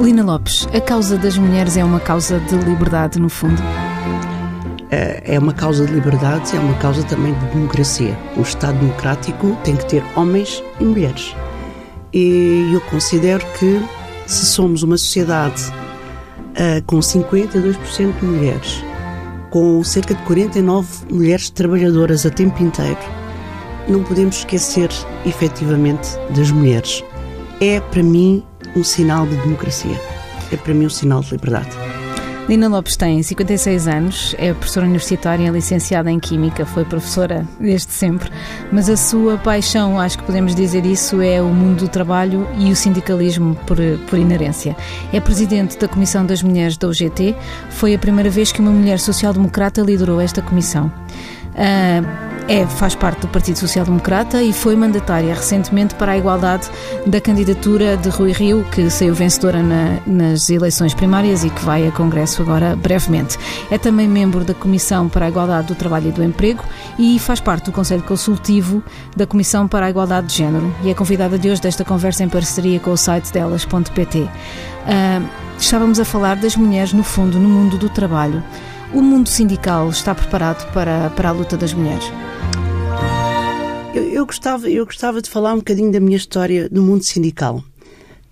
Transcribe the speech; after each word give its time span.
Lina 0.00 0.24
Lopes, 0.24 0.66
a 0.72 0.80
causa 0.80 1.18
das 1.18 1.36
mulheres 1.36 1.76
é 1.76 1.84
uma 1.84 2.00
causa 2.00 2.40
de 2.40 2.56
liberdade, 2.56 3.20
no 3.20 3.28
fundo? 3.28 3.60
É 4.90 5.38
uma 5.38 5.52
causa 5.52 5.84
de 5.84 5.92
liberdade, 5.92 6.56
é 6.56 6.58
uma 6.58 6.74
causa 6.78 7.02
também 7.02 7.34
de 7.34 7.46
democracia. 7.46 8.18
O 8.34 8.40
Estado 8.40 8.78
democrático 8.78 9.56
tem 9.62 9.76
que 9.76 9.86
ter 9.86 10.02
homens 10.16 10.64
e 10.80 10.84
mulheres. 10.84 11.36
E 12.14 12.70
eu 12.72 12.80
considero 12.82 13.44
que 13.58 13.78
se 14.26 14.46
somos 14.46 14.82
uma 14.82 14.96
sociedade 14.96 15.62
uh, 15.68 16.82
com 16.86 16.98
52% 16.98 18.18
de 18.18 18.24
mulheres, 18.24 18.82
com 19.50 19.84
cerca 19.84 20.14
de 20.14 20.22
49 20.22 21.12
mulheres 21.12 21.50
trabalhadoras 21.50 22.24
a 22.24 22.30
tempo 22.30 22.62
inteiro, 22.62 22.98
não 23.86 24.02
podemos 24.02 24.38
esquecer 24.38 24.88
efetivamente 25.26 26.16
das 26.34 26.50
mulheres. 26.50 27.04
É 27.60 27.80
para 27.80 28.02
mim 28.02 28.42
um 28.76 28.84
sinal 28.84 29.26
de 29.26 29.36
democracia. 29.36 29.98
É 30.52 30.56
para 30.56 30.74
mim 30.74 30.86
um 30.86 30.90
sinal 30.90 31.20
de 31.20 31.32
liberdade. 31.32 31.70
Lina 32.50 32.66
Lopes 32.66 32.96
tem 32.96 33.22
56 33.22 33.86
anos, 33.86 34.34
é 34.36 34.52
professora 34.52 34.84
universitária, 34.84 35.48
licenciada 35.50 36.10
em 36.10 36.18
Química, 36.18 36.66
foi 36.66 36.84
professora 36.84 37.46
desde 37.60 37.92
sempre, 37.92 38.28
mas 38.72 38.90
a 38.90 38.96
sua 38.96 39.38
paixão, 39.38 40.00
acho 40.00 40.18
que 40.18 40.24
podemos 40.24 40.52
dizer 40.52 40.84
isso, 40.84 41.22
é 41.22 41.40
o 41.40 41.46
mundo 41.46 41.84
do 41.84 41.88
trabalho 41.88 42.48
e 42.58 42.72
o 42.72 42.74
sindicalismo 42.74 43.54
por, 43.66 43.76
por 44.08 44.18
inerência. 44.18 44.76
É 45.12 45.20
presidente 45.20 45.78
da 45.78 45.86
Comissão 45.86 46.26
das 46.26 46.42
Mulheres 46.42 46.76
da 46.76 46.88
UGT, 46.88 47.36
foi 47.68 47.94
a 47.94 47.98
primeira 48.00 48.30
vez 48.30 48.50
que 48.50 48.60
uma 48.60 48.72
mulher 48.72 48.98
social-democrata 48.98 49.80
liderou 49.82 50.20
esta 50.20 50.42
comissão. 50.42 50.92
Uh, 51.50 52.39
é, 52.50 52.66
faz 52.66 52.96
parte 52.96 53.20
do 53.20 53.28
Partido 53.28 53.60
Social 53.60 53.84
Democrata 53.84 54.42
e 54.42 54.52
foi 54.52 54.74
mandatária 54.74 55.32
recentemente 55.32 55.94
para 55.94 56.12
a 56.12 56.18
igualdade 56.18 56.68
da 57.06 57.20
candidatura 57.20 57.96
de 57.96 58.08
Rui 58.08 58.32
Rio, 58.32 58.66
que 58.72 58.90
saiu 58.90 59.14
vencedora 59.14 59.62
na, 59.62 60.00
nas 60.04 60.50
eleições 60.50 60.92
primárias 60.92 61.44
e 61.44 61.50
que 61.50 61.64
vai 61.64 61.86
a 61.86 61.92
Congresso 61.92 62.42
agora 62.42 62.74
brevemente. 62.74 63.38
É 63.70 63.78
também 63.78 64.08
membro 64.08 64.44
da 64.44 64.52
Comissão 64.52 65.08
para 65.08 65.26
a 65.26 65.28
Igualdade 65.28 65.68
do 65.68 65.76
Trabalho 65.76 66.08
e 66.08 66.12
do 66.12 66.24
Emprego 66.24 66.64
e 66.98 67.20
faz 67.20 67.38
parte 67.38 67.66
do 67.66 67.72
Conselho 67.72 68.02
Consultivo 68.02 68.82
da 69.16 69.28
Comissão 69.28 69.68
para 69.68 69.86
a 69.86 69.90
Igualdade 69.90 70.26
de 70.26 70.34
Género 70.34 70.74
e 70.82 70.90
é 70.90 70.94
convidada 70.94 71.38
de 71.38 71.48
hoje 71.48 71.62
desta 71.62 71.84
conversa 71.84 72.24
em 72.24 72.28
parceria 72.28 72.80
com 72.80 72.90
o 72.90 72.96
site 72.96 73.32
delas.pt. 73.32 74.22
Uh, 74.22 74.28
estávamos 75.56 76.00
a 76.00 76.04
falar 76.04 76.34
das 76.34 76.56
mulheres, 76.56 76.92
no 76.92 77.04
fundo, 77.04 77.38
no 77.38 77.48
mundo 77.48 77.78
do 77.78 77.88
trabalho. 77.88 78.42
O 78.92 79.00
mundo 79.00 79.28
sindical 79.28 79.88
está 79.88 80.12
preparado 80.16 80.68
para, 80.72 81.10
para 81.10 81.28
a 81.28 81.32
luta 81.32 81.56
das 81.56 81.72
mulheres? 81.72 82.10
Eu, 83.94 84.04
eu, 84.04 84.26
gostava, 84.26 84.70
eu 84.70 84.84
gostava 84.84 85.20
de 85.20 85.28
falar 85.28 85.54
um 85.54 85.58
bocadinho 85.58 85.90
da 85.90 85.98
minha 85.98 86.16
história 86.16 86.68
no 86.70 86.82
mundo 86.82 87.02
sindical. 87.02 87.64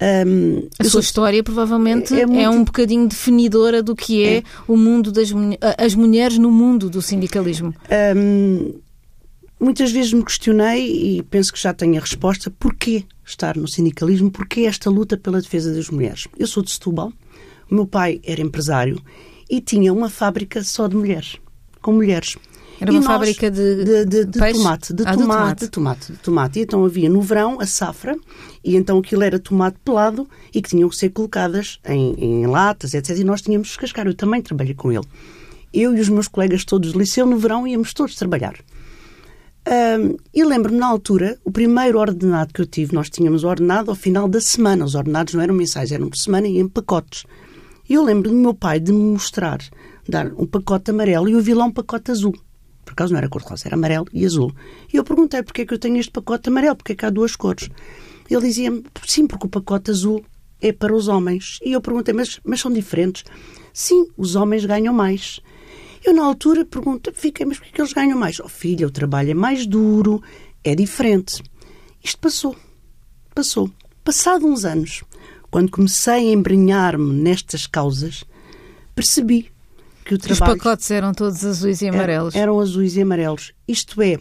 Um, 0.01 0.69
a 0.79 0.85
sua 0.85 0.91
sou... 0.91 1.01
história 1.01 1.43
provavelmente 1.43 2.15
é, 2.15 2.21
é, 2.21 2.27
muito... 2.27 2.41
é, 2.41 2.49
um 2.49 2.63
bocadinho 2.63 3.09
definidora 3.09 3.83
do 3.83 3.97
que 3.97 4.23
é, 4.23 4.37
é. 4.37 4.43
o 4.69 4.77
mundo 4.77 5.11
das 5.11 5.31
as 5.77 5.97
mulheres 5.97 6.39
no 6.39 6.53
mundo 6.53 6.89
do 6.89 7.03
sindicalismo. 7.03 7.75
Um, 8.17 8.75
muitas 9.59 9.91
vezes 9.91 10.13
me 10.13 10.25
questionei 10.25 11.17
e 11.19 11.23
penso 11.25 11.53
que 11.53 11.61
já 11.61 11.75
tenho 11.75 11.97
a 11.97 12.01
resposta 12.01 12.49
porquê 12.49 13.05
estar 13.25 13.57
no 13.57 13.67
sindicalismo, 13.67 14.31
porquê 14.31 14.61
esta 14.61 14.89
luta 14.89 15.17
pela 15.17 15.41
defesa 15.41 15.75
das 15.75 15.91
mulheres. 15.91 16.29
Eu 16.39 16.47
sou 16.47 16.63
de 16.63 16.71
Setúbal, 16.71 17.13
o 17.69 17.75
meu 17.75 17.87
pai 17.87 18.21
era 18.25 18.41
empresário 18.41 19.03
e 19.51 19.61
tinha 19.61 19.93
uma 19.93 20.09
fábrica 20.09 20.63
só 20.63 20.87
de 20.87 20.95
mulheres, 20.95 21.37
com 21.83 21.93
mulheres. 21.93 22.37
Era 22.81 22.93
uma 22.93 23.03
fábrica 23.03 23.51
de, 23.51 23.85
de, 23.85 24.05
de, 24.05 24.25
de 24.25 24.53
tomate, 24.53 24.95
de, 24.95 25.03
ah, 25.05 25.13
tomate, 25.13 25.19
tomate, 25.19 25.61
de 25.61 25.69
tomate, 25.69 26.13
de 26.13 26.19
tomate. 26.19 26.59
E 26.61 26.63
então 26.63 26.85
havia 26.85 27.09
no 27.11 27.21
verão 27.21 27.61
a 27.61 27.67
safra, 27.67 28.17
e 28.63 28.77
então 28.77 28.99
aquilo 28.99 29.25
era 29.25 29.39
tomate 29.39 29.79
pelado 29.85 30.29
e 30.55 30.63
que 30.63 30.69
tinham 30.69 30.89
que 30.89 30.97
ser 30.97 31.11
colocadas 31.11 31.81
em, 31.85 32.15
em 32.15 32.47
latas, 32.47 32.95
etc. 32.95 33.19
E 33.19 33.25
nós 33.25 33.43
tínhamos 33.43 33.69
que 33.69 33.75
descascar. 33.75 34.07
Eu 34.07 34.15
também 34.15 34.41
trabalhei 34.41 34.75
com 34.75 34.93
ele. 34.93 35.05
Eu 35.75 35.97
e 35.97 36.01
os 36.01 36.09
meus 36.09 36.29
colegas 36.29 36.65
todos 36.65 36.93
do 36.93 36.99
liceu, 36.99 37.27
no 37.27 37.37
verão, 37.37 37.67
íamos 37.67 37.93
todos 37.93 38.15
trabalhar. 38.15 38.55
Um, 39.67 40.17
e 40.33 40.45
lembro-me, 40.45 40.79
na 40.79 40.87
altura, 40.87 41.37
o 41.45 41.51
primeiro 41.51 41.99
ordenado 41.99 42.55
que 42.55 42.61
eu 42.63 42.67
tive, 42.67 42.95
nós 42.95 43.11
tínhamos 43.11 43.45
ordenado 43.45 43.91
ao 43.91 43.97
final 43.97 44.29
da 44.29 44.41
semana. 44.41 44.85
Os 44.85 44.95
ordenados 44.95 45.35
não 45.35 45.43
eram 45.43 45.55
mensais, 45.55 45.91
eram 45.91 46.09
por 46.09 46.17
semana 46.17 46.47
e 46.47 46.59
em 46.59 46.69
pacotes. 46.69 47.25
E 47.89 47.95
eu 47.95 48.05
lembro 48.05 48.31
do 48.31 48.37
meu 48.37 48.55
pai 48.55 48.79
de 48.79 48.93
me 48.93 49.13
mostrar, 49.13 49.59
dar 50.09 50.33
um 50.39 50.47
pacote 50.47 50.91
amarelo 50.91 51.29
e 51.29 51.33
eu 51.33 51.41
vi 51.41 51.55
lá 51.55 51.65
um 51.65 51.73
pacote 51.73 52.11
azul 52.11 52.35
por 52.89 52.93
acaso 52.93 53.13
não 53.13 53.19
era 53.19 53.29
cor-de-rosa, 53.29 53.69
era 53.69 53.77
amarelo 53.77 54.07
e 54.13 54.25
azul. 54.25 54.53
E 54.93 54.97
eu 54.97 55.05
perguntei 55.05 55.43
porque 55.43 55.63
é 55.63 55.67
que 55.67 55.75
eu 55.75 55.79
tenho 55.79 55.99
este 55.99 56.11
pacote 56.11 56.49
amarelo, 56.49 56.77
porque 56.77 56.93
é 56.93 56.97
que 56.97 57.05
há 57.05 57.11
duas 57.11 57.37
cores. 57.37 57.69
Ele 58.31 58.41
dizia-me, 58.41 58.85
sim, 59.07 59.27
porque 59.27 59.47
o 59.47 59.51
pacote 59.51 59.91
azul 59.91 60.25
é 60.61 60.73
para 60.73 60.95
os 60.95 61.09
homens. 61.09 61.59
E 61.63 61.73
eu 61.73 61.81
perguntei, 61.81 62.15
mas, 62.15 62.41
mas 62.45 62.61
são 62.61 62.73
diferentes? 62.73 63.25
Sim, 63.73 64.09
os 64.17 64.37
homens 64.37 64.65
ganham 64.65 64.95
mais. 64.95 65.41
Eu, 66.05 66.15
na 66.15 66.25
altura, 66.25 66.65
pergunto, 66.65 67.13
fiquei, 67.15 67.45
mas 67.45 67.59
porquê 67.59 67.73
que 67.73 67.81
eles 67.81 67.93
ganham 67.93 68.19
mais? 68.19 68.41
Oh, 68.41 68.49
filha, 68.49 68.87
o 68.87 68.91
trabalho 68.91 69.31
é 69.31 69.35
mais 69.35 69.67
duro, 69.67 70.23
é 70.65 70.75
diferente. 70.75 71.43
Isto 72.03 72.19
passou. 72.19 72.57
Passou. 73.35 73.71
Passado 74.03 74.47
uns 74.47 74.65
anos, 74.65 75.05
quando 75.51 75.71
comecei 75.71 76.31
a 76.31 76.33
embrenhar-me 76.33 77.13
nestas 77.13 77.67
causas, 77.67 78.25
percebi 78.95 79.51
que 80.09 80.15
o 80.15 80.19
trabalho... 80.19 80.53
Os 80.53 80.59
pacotes 80.59 80.91
eram 80.91 81.13
todos 81.13 81.45
azuis 81.45 81.83
e 81.83 81.89
amarelos. 81.89 82.35
Eram 82.35 82.59
azuis 82.59 82.97
e 82.97 83.03
amarelos. 83.03 83.53
Isto 83.69 84.01
é, 84.01 84.17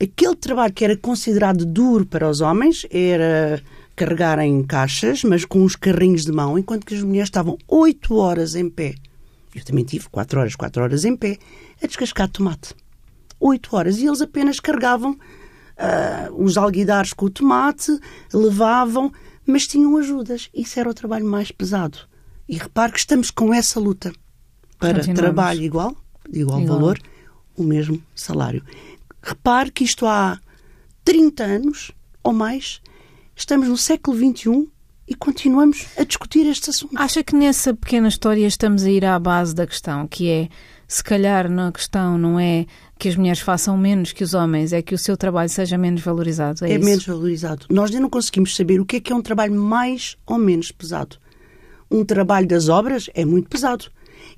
aquele 0.00 0.36
trabalho 0.36 0.72
que 0.72 0.84
era 0.84 0.96
considerado 0.96 1.66
duro 1.66 2.06
para 2.06 2.30
os 2.30 2.40
homens 2.40 2.86
era 2.88 3.60
carregar 3.96 4.38
em 4.38 4.62
caixas, 4.62 5.24
mas 5.24 5.44
com 5.44 5.62
uns 5.62 5.74
carrinhos 5.74 6.24
de 6.24 6.30
mão, 6.30 6.56
enquanto 6.56 6.86
que 6.86 6.94
as 6.94 7.02
mulheres 7.02 7.26
estavam 7.26 7.58
oito 7.66 8.14
horas 8.14 8.54
em 8.54 8.70
pé. 8.70 8.94
Eu 9.52 9.64
também 9.64 9.84
tive 9.84 10.08
quatro 10.08 10.38
horas, 10.38 10.54
quatro 10.54 10.80
horas 10.80 11.04
em 11.04 11.16
pé, 11.16 11.38
a 11.82 11.86
descascar 11.88 12.28
tomate. 12.28 12.72
Oito 13.40 13.74
horas. 13.74 13.98
E 13.98 14.06
eles 14.06 14.20
apenas 14.20 14.60
carregavam 14.60 15.10
uh, 15.10 16.42
os 16.42 16.56
alguidares 16.56 17.12
com 17.12 17.26
o 17.26 17.30
tomate, 17.30 17.98
levavam, 18.32 19.12
mas 19.44 19.66
tinham 19.66 19.96
ajudas. 19.96 20.48
Isso 20.54 20.78
era 20.78 20.88
o 20.88 20.94
trabalho 20.94 21.26
mais 21.26 21.50
pesado. 21.50 21.98
E 22.48 22.56
repare 22.56 22.92
que 22.92 23.00
estamos 23.00 23.32
com 23.32 23.52
essa 23.52 23.80
luta 23.80 24.12
para 24.80 25.04
trabalho 25.14 25.62
igual, 25.62 25.94
de 26.28 26.40
igual, 26.40 26.60
igual, 26.60 26.78
valor, 26.78 26.98
o 27.56 27.62
mesmo 27.62 28.02
salário. 28.14 28.64
Repare 29.22 29.70
que 29.70 29.84
isto 29.84 30.06
há 30.06 30.40
30 31.04 31.44
anos 31.44 31.92
ou 32.24 32.32
mais, 32.32 32.80
estamos 33.36 33.68
no 33.68 33.76
século 33.76 34.16
XXI 34.16 34.68
e 35.06 35.14
continuamos 35.14 35.86
a 35.98 36.04
discutir 36.04 36.46
este 36.46 36.70
assunto. 36.70 36.96
Acha 36.96 37.22
que 37.22 37.36
nessa 37.36 37.74
pequena 37.74 38.08
história 38.08 38.46
estamos 38.46 38.84
a 38.84 38.90
ir 38.90 39.04
à 39.04 39.18
base 39.18 39.54
da 39.54 39.66
questão, 39.66 40.06
que 40.06 40.30
é, 40.30 40.48
se 40.88 41.02
calhar 41.02 41.50
na 41.50 41.70
questão 41.70 42.16
não 42.16 42.38
é 42.38 42.64
que 42.98 43.08
as 43.08 43.16
mulheres 43.16 43.40
façam 43.40 43.76
menos 43.76 44.12
que 44.12 44.22
os 44.22 44.34
homens, 44.34 44.72
é 44.72 44.80
que 44.82 44.94
o 44.94 44.98
seu 44.98 45.16
trabalho 45.16 45.48
seja 45.48 45.76
menos 45.76 46.00
valorizado? 46.00 46.64
É, 46.64 46.72
é 46.72 46.78
menos 46.78 47.04
valorizado. 47.04 47.66
Nós 47.68 47.90
ainda 47.90 48.00
não 48.00 48.10
conseguimos 48.10 48.54
saber 48.54 48.80
o 48.80 48.86
que 48.86 48.96
é 48.96 49.00
que 49.00 49.12
é 49.12 49.16
um 49.16 49.22
trabalho 49.22 49.54
mais 49.54 50.16
ou 50.26 50.38
menos 50.38 50.70
pesado. 50.70 51.16
Um 51.90 52.04
trabalho 52.04 52.46
das 52.46 52.68
obras 52.68 53.10
é 53.14 53.24
muito 53.24 53.48
pesado. 53.48 53.86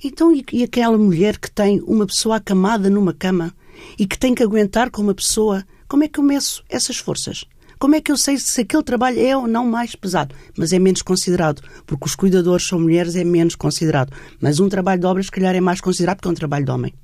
Então, 0.05 0.35
e, 0.35 0.45
e 0.53 0.65
aquela 0.65 0.99
mulher 0.99 1.39
que 1.39 1.51
tem 1.51 1.81
uma 1.87 2.07
pessoa 2.07 2.37
acamada 2.37 2.91
numa 2.91 3.13
cama 3.13 3.55
e 3.99 4.07
que 4.07 4.19
tem 4.19 4.35
que 4.35 4.43
aguentar 4.43 4.91
com 4.91 5.03
uma 5.03 5.15
pessoa, 5.15 5.65
como 5.89 6.05
é 6.05 6.09
que 6.09 6.19
eu 6.19 6.25
meço 6.25 6.65
essas 6.69 6.97
forças? 6.97 7.45
Como 7.79 7.97
é 7.97 8.01
que 8.01 8.13
eu 8.13 8.17
sei 8.17 8.39
se 8.39 8.61
aquele 8.61 8.83
trabalho 8.83 9.21
é 9.21 9.37
ou 9.37 9.49
não 9.49 9.67
mais 9.67 9.97
pesado? 9.97 10.35
Mas 10.57 10.73
é 10.73 10.79
menos 10.79 11.03
considerado, 11.03 11.63
porque 11.85 12.05
os 12.05 12.15
cuidadores 12.15 12.67
são 12.67 12.79
mulheres, 12.79 13.17
é 13.17 13.25
menos 13.25 13.57
considerado. 13.57 14.13
Mas 14.41 14.61
um 14.61 14.69
trabalho 14.69 15.01
de 15.01 15.07
obras, 15.07 15.27
se 15.27 15.33
calhar, 15.33 15.55
é 15.55 15.61
mais 15.61 15.81
considerado 15.81 16.21
que 16.21 16.29
um 16.29 16.35
trabalho 16.35 16.65
de 16.65 16.71
homem. 16.71 16.95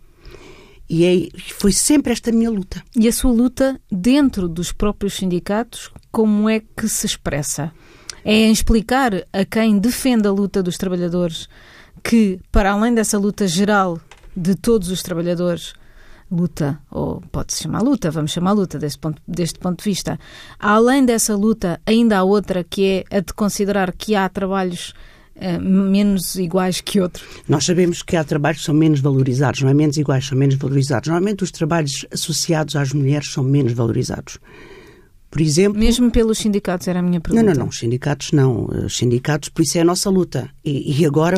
E 0.89 1.05
é, 1.05 1.41
foi 1.59 1.73
sempre 1.73 2.13
esta 2.13 2.31
minha 2.33 2.51
luta. 2.51 2.83
E 2.97 3.09
a 3.09 3.13
sua 3.13 3.33
luta 3.33 3.81
dentro 3.91 4.49
dos 4.49 4.73
próprios 4.73 5.15
sindicatos, 5.15 5.91
como 6.11 6.49
é 6.49 6.61
que 6.61 6.89
se 6.89 7.07
expressa? 7.07 7.73
É 8.25 8.33
em 8.33 8.53
explicar 8.53 9.13
a 9.33 9.45
quem 9.45 9.79
defende 9.79 10.29
a 10.29 10.33
luta 10.33 10.63
dos 10.63 10.79
trabalhadores 10.79 11.49
que, 12.09 12.41
para 12.51 12.73
além 12.73 12.95
dessa 12.95 13.19
luta 13.19 13.47
geral 13.47 14.01
de 14.35 14.55
todos 14.55 14.91
os 14.91 15.03
trabalhadores, 15.03 15.75
luta, 16.33 16.81
ou 16.91 17.21
pode-se 17.31 17.65
chamar 17.65 17.83
luta, 17.83 18.11
vamos 18.11 18.31
chamar 18.31 18.53
luta 18.53 18.79
deste 18.79 18.99
ponto, 18.99 19.21
deste 19.29 19.59
ponto 19.59 19.85
de 19.85 19.91
vista, 19.91 20.19
além 20.59 21.05
dessa 21.05 21.37
luta, 21.37 21.79
ainda 21.85 22.17
há 22.17 22.25
outra 22.25 22.65
que 22.65 23.05
é 23.11 23.17
a 23.19 23.21
de 23.21 23.35
considerar 23.35 23.93
que 23.93 24.15
há 24.15 24.27
trabalhos 24.27 24.95
uh, 25.37 25.61
menos 25.61 26.37
iguais 26.37 26.81
que 26.81 26.99
outros. 26.99 27.27
Nós 27.47 27.67
sabemos 27.67 28.03
que 28.03 28.17
há 28.17 28.25
trabalhos 28.25 28.61
que 28.61 28.65
são 28.65 28.75
menos 28.75 29.01
valorizados, 29.01 29.61
não 29.61 29.69
é 29.69 29.75
menos 29.75 29.99
iguais, 29.99 30.25
são 30.25 30.39
menos 30.39 30.55
valorizados. 30.55 31.09
Normalmente 31.09 31.45
os 31.45 31.51
trabalhos 31.51 32.07
associados 32.11 32.75
às 32.75 32.91
mulheres 32.95 33.31
são 33.31 33.45
menos 33.45 33.75
valorizados. 33.75 34.39
Por 35.31 35.43
exemplo. 35.43 35.79
Mesmo 35.79 36.11
pelos 36.11 36.39
sindicatos, 36.39 36.89
era 36.89 37.01
a 37.01 37.03
minha 37.03 37.21
pergunta. 37.21 37.45
Não, 37.45 37.53
não, 37.53 37.61
não. 37.61 37.69
Os 37.69 37.79
sindicatos 37.79 38.33
não. 38.33 38.65
Os 38.65 38.97
sindicatos, 38.97 39.51
por 39.51 39.63
isso 39.63 39.77
é 39.77 39.83
a 39.83 39.85
nossa 39.85 40.09
luta. 40.09 40.49
E, 40.65 41.01
e, 41.01 41.05
agora, 41.05 41.37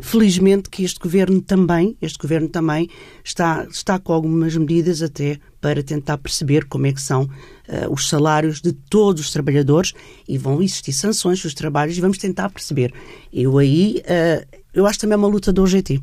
felizmente, 0.00 0.70
que 0.70 0.84
este 0.84 1.00
governo 1.00 1.40
também, 1.42 1.96
este 2.00 2.18
governo 2.18 2.48
também 2.48 2.88
está, 3.24 3.66
está 3.68 3.98
com 3.98 4.12
algumas 4.12 4.56
medidas 4.56 5.02
até 5.02 5.38
para 5.60 5.82
tentar 5.82 6.18
perceber 6.18 6.66
como 6.66 6.86
é 6.86 6.92
que 6.92 7.02
são 7.02 7.24
uh, 7.24 7.92
os 7.92 8.08
salários 8.08 8.62
de 8.62 8.72
todos 8.72 9.22
os 9.22 9.30
trabalhadores 9.32 9.92
e 10.26 10.38
vão 10.38 10.62
existir 10.62 10.92
sanções 10.92 11.42
dos 11.42 11.52
trabalhos 11.52 11.98
e 11.98 12.00
vamos 12.00 12.16
tentar 12.16 12.48
perceber. 12.48 12.94
Eu 13.32 13.58
aí, 13.58 14.02
uh, 14.04 14.58
eu 14.72 14.86
acho 14.86 15.00
também 15.00 15.18
uma 15.18 15.28
luta 15.28 15.52
do 15.52 15.62
OGT. 15.62 15.96
Uh, 15.96 16.02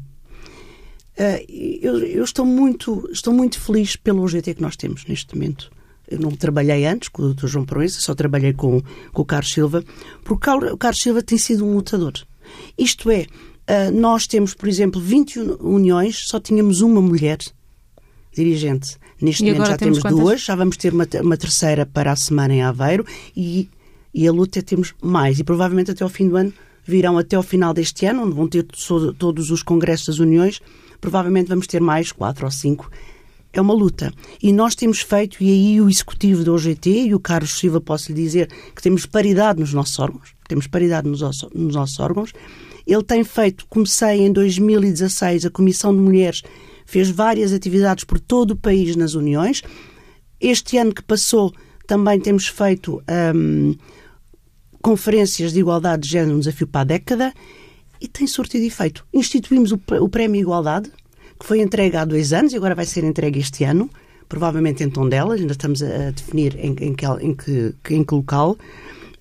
eu, 1.81 2.00
eu, 2.00 2.24
estou 2.24 2.45
muito, 2.45 3.09
estou 3.12 3.33
muito 3.33 3.59
feliz 3.59 3.95
pelo 3.95 4.21
OGT 4.24 4.56
que 4.56 4.62
nós 4.62 4.75
temos 4.75 5.06
neste 5.06 5.33
momento. 5.33 5.71
Eu 6.07 6.19
não 6.19 6.31
trabalhei 6.31 6.86
antes 6.86 7.09
com 7.09 7.24
o 7.24 7.33
Dr. 7.33 7.48
João 7.48 7.65
Proença, 7.65 8.00
só 8.00 8.15
trabalhei 8.15 8.54
com, 8.54 8.81
com 9.12 9.21
o 9.21 9.25
Carlos 9.25 9.51
Silva, 9.51 9.83
porque 10.24 10.50
o 10.50 10.77
Carlos 10.77 11.01
Silva 11.01 11.21
tem 11.21 11.38
sido 11.38 11.65
um 11.65 11.74
lutador. 11.74 12.13
Isto 12.77 13.12
é, 13.12 13.25
nós 13.92 14.25
temos, 14.25 14.54
por 14.54 14.69
exemplo, 14.69 15.01
20 15.01 15.39
uniões, 15.59 16.27
só 16.27 16.39
tínhamos 16.39 16.81
uma 16.81 17.01
mulher 17.01 17.38
dirigente. 18.33 18.98
Neste 19.21 19.44
e 19.44 19.51
momento 19.51 19.68
já 19.68 19.77
temos, 19.77 20.01
temos 20.01 20.19
duas, 20.19 20.42
já 20.42 20.56
vamos 20.56 20.77
ter 20.77 20.94
uma, 20.94 21.07
uma, 21.21 21.38
terceira 21.38 21.86
para 21.86 22.12
a 22.12 22.15
semana 22.15 22.54
em 22.54 22.62
Aveiro 22.62 23.06
e, 23.36 23.68
e 24.13 24.27
a 24.27 24.31
luta 24.31 24.59
é 24.59 24.62
temos 24.62 24.94
mais. 25.01 25.39
E 25.39 25.44
provavelmente 25.44 25.92
até 25.92 26.04
ao 26.04 26.09
fim 26.09 26.30
do 26.30 26.38
ano 26.38 26.54
virão 26.86 27.18
até 27.18 27.36
ao 27.36 27.44
final 27.44 27.74
deste 27.74 28.06
ano, 28.06 28.24
onde 28.24 28.36
vão 28.36 28.48
ter 28.48 28.63
todos 29.18 29.51
os 29.51 29.63
congressos 29.63 30.07
das 30.07 30.19
uniões, 30.19 30.62
provavelmente 31.01 31.50
vamos 31.50 31.68
ter 31.68 31.81
mais 31.81 32.12
quatro 32.12 32.45
ou 32.45 32.51
cinco. 32.51 32.89
É 33.57 33.62
uma 33.62 33.74
luta. 33.74 34.13
E 34.42 34.54
nós 34.54 34.75
temos 34.75 35.01
feito, 35.01 35.44
e 35.44 35.50
aí 35.50 35.81
o 35.81 35.89
executivo 35.89 36.44
da 36.44 36.51
OGT 36.51 37.07
e 37.07 37.15
o 37.15 37.19
Carlos 37.19 37.57
Silva 37.57 37.81
posso 37.81 38.12
lhe 38.12 38.21
dizer 38.21 38.48
que 38.75 38.83
temos 38.83 39.07
paridade 39.07 39.59
nos 39.59 39.74
nossos 39.74 39.98
órgãos, 39.98 40.36
temos 40.48 40.68
paridade 40.68 41.09
nos, 41.09 41.21
nos 41.56 41.74
nossos 41.74 42.00
órgãos. 42.00 42.33
Ele 42.86 43.01
tem 43.01 43.24
feito, 43.24 43.65
comecei 43.68 44.21
em 44.21 44.31
2016, 44.31 45.48
a 45.48 45.50
Comissão 45.50 45.92
de 45.92 46.00
Mulheres 46.00 46.44
fez 46.86 47.09
várias 47.09 47.51
atividades 47.51 48.04
por 48.04 48.19
todo 48.19 48.51
o 48.51 48.56
país 48.56 48.95
nas 48.95 49.15
uniões. 49.15 49.63
Este 50.39 50.77
ano 50.77 50.94
que 50.94 51.01
passou 51.01 51.51
também 51.88 52.19
temos 52.19 52.48
feito 52.48 53.01
hum, 53.36 53.75
conferências 54.83 55.51
de 55.51 55.62
igualdade 55.62 56.04
de 56.04 56.09
género, 56.09 56.36
um 56.36 56.39
desafio 56.39 56.68
para 56.68 56.81
a 56.81 56.83
década, 56.83 57.33
e 58.00 58.07
tem 58.07 58.27
surtido 58.27 58.63
efeito. 58.63 59.04
Instituímos 59.12 59.71
o, 59.71 59.81
o 60.00 60.07
Prémio 60.07 60.39
Igualdade, 60.39 60.92
que 61.39 61.45
foi 61.45 61.62
entregue 61.62 61.98
há 61.98 62.06
dois 62.06 62.34
anos 62.34 62.54
e 62.54 62.57
agora 62.57 62.75
vai 62.75 62.86
ser 62.86 63.04
entregue 63.04 63.39
este 63.39 63.63
ano, 63.63 63.89
provavelmente 64.28 64.84
em 64.84 64.89
Tondela, 64.89 65.36
ainda 65.36 65.51
estamos 65.51 65.81
a 65.81 66.12
definir 66.12 66.56
em, 66.57 66.75
em, 66.80 66.94
que, 66.94 67.06
em, 67.06 67.36
que, 67.36 67.75
em 67.94 68.04
que 68.04 68.13
local. 68.13 68.57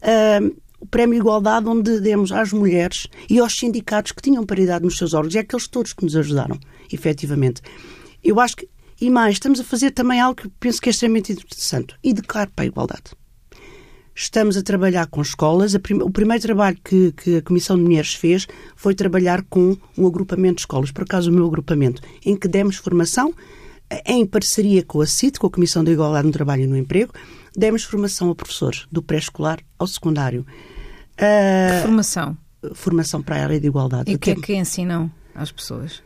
Uh, 0.03 0.57
o 0.79 0.87
Prémio 0.87 1.17
Igualdade, 1.17 1.69
onde 1.69 2.01
demos 2.01 2.31
às 2.33 2.53
mulheres 2.53 3.09
e 3.31 3.39
aos 3.39 3.59
sindicatos 3.59 4.13
que 4.13 4.23
tinham 4.23 4.45
paridade 4.45 4.85
nos 4.85 4.99
seus 4.99 5.15
órgãos, 5.15 5.35
e 5.35 5.39
aqueles 5.39 5.67
todos 5.67 5.93
que 5.93 6.05
nos 6.05 6.15
ajudaram 6.17 6.59
efetivamente. 6.93 7.63
Eu 8.23 8.39
acho 8.41 8.57
que, 8.57 8.69
e 9.01 9.11
mais, 9.11 9.35
estamos 9.35 9.61
a 9.61 9.65
fazer 9.65 9.91
também 9.91 10.21
algo 10.21 10.41
que 10.41 10.49
penso 10.61 10.81
que 10.81 10.89
é 10.89 10.93
extremamente 10.93 11.33
interessante: 11.33 11.95
educar 12.03 12.49
para 12.55 12.65
a 12.65 12.67
igualdade. 12.67 13.05
Estamos 14.19 14.57
a 14.57 14.63
trabalhar 14.63 15.07
com 15.09 15.21
escolas. 15.21 15.75
O 15.75 16.11
primeiro 16.11 16.43
trabalho 16.43 16.79
que, 16.83 17.13
que, 17.13 17.37
a 17.37 17.43
Comissão 17.43 17.77
de 17.77 17.83
Mulheres 17.83 18.15
fez 18.15 18.49
foi 18.75 18.95
trabalhar 18.95 19.43
com 19.43 19.77
um 19.97 20.07
agrupamento 20.07 20.55
de 20.55 20.61
escolas, 20.63 20.91
por 20.91 21.05
acaso 21.05 21.31
o 21.31 21.35
meu 21.35 21.45
agrupamento, 21.47 22.01
em 22.25 22.35
que 22.35 22.49
demos 22.49 22.77
formação 22.77 23.35
em 24.07 24.25
parceria 24.25 24.83
com 24.83 25.03
a 25.03 25.07
CIT, 25.07 25.39
com 25.39 25.47
a 25.47 25.51
Comissão 25.51 25.85
de 25.85 25.93
Igualdade 25.93 26.27
no 26.27 26.33
Trabalho 26.33 26.63
e 26.63 26.67
no 26.67 26.79
Emprego, 26.79 27.13
demos 27.55 27.85
formação 27.85 28.31
a 28.31 28.35
professores, 28.35 28.87
do 28.91 29.03
pré-escolar 29.03 29.59
ao 29.79 29.87
secundário. 29.87 30.47
Uh, 31.21 31.83
formação? 31.83 32.39
Formação 32.73 33.23
para 33.23 33.37
a 33.37 33.43
área 33.43 33.61
de 33.61 33.67
igualdade. 33.67 34.11
E 34.11 34.15
o 34.15 34.19
que 34.19 34.31
é 34.31 34.35
que 34.35 34.55
ensinam 34.55 35.11
às 35.35 35.53
pessoas? 35.53 36.03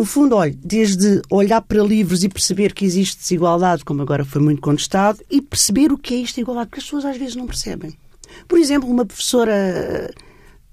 No 0.00 0.06
fundo, 0.06 0.34
olha, 0.34 0.56
desde 0.64 1.20
olhar 1.28 1.60
para 1.60 1.82
livros 1.82 2.24
e 2.24 2.28
perceber 2.30 2.72
que 2.72 2.86
existe 2.86 3.18
desigualdade, 3.18 3.84
como 3.84 4.00
agora 4.00 4.24
foi 4.24 4.40
muito 4.40 4.62
contestado, 4.62 5.22
e 5.30 5.42
perceber 5.42 5.92
o 5.92 5.98
que 5.98 6.14
é 6.14 6.22
esta 6.22 6.40
igualdade, 6.40 6.70
porque 6.70 6.80
as 6.80 6.86
pessoas 6.86 7.04
às 7.04 7.18
vezes 7.18 7.36
não 7.36 7.46
percebem. 7.46 7.92
Por 8.48 8.58
exemplo, 8.58 8.88
uma 8.88 9.04
professora 9.04 10.10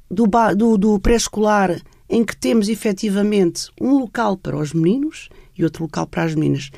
do, 0.10 0.30
do, 0.56 0.78
do 0.78 1.00
pré-escolar 1.02 1.78
em 2.10 2.24
que 2.24 2.38
temos 2.38 2.70
efetivamente 2.70 3.70
um 3.82 4.00
local 4.00 4.38
para 4.38 4.56
os 4.56 4.72
meninos 4.72 5.28
e 5.58 5.66
outro 5.66 5.84
local 5.84 6.08
para 6.08 6.24
as 6.24 6.34
meninas. 6.34 6.72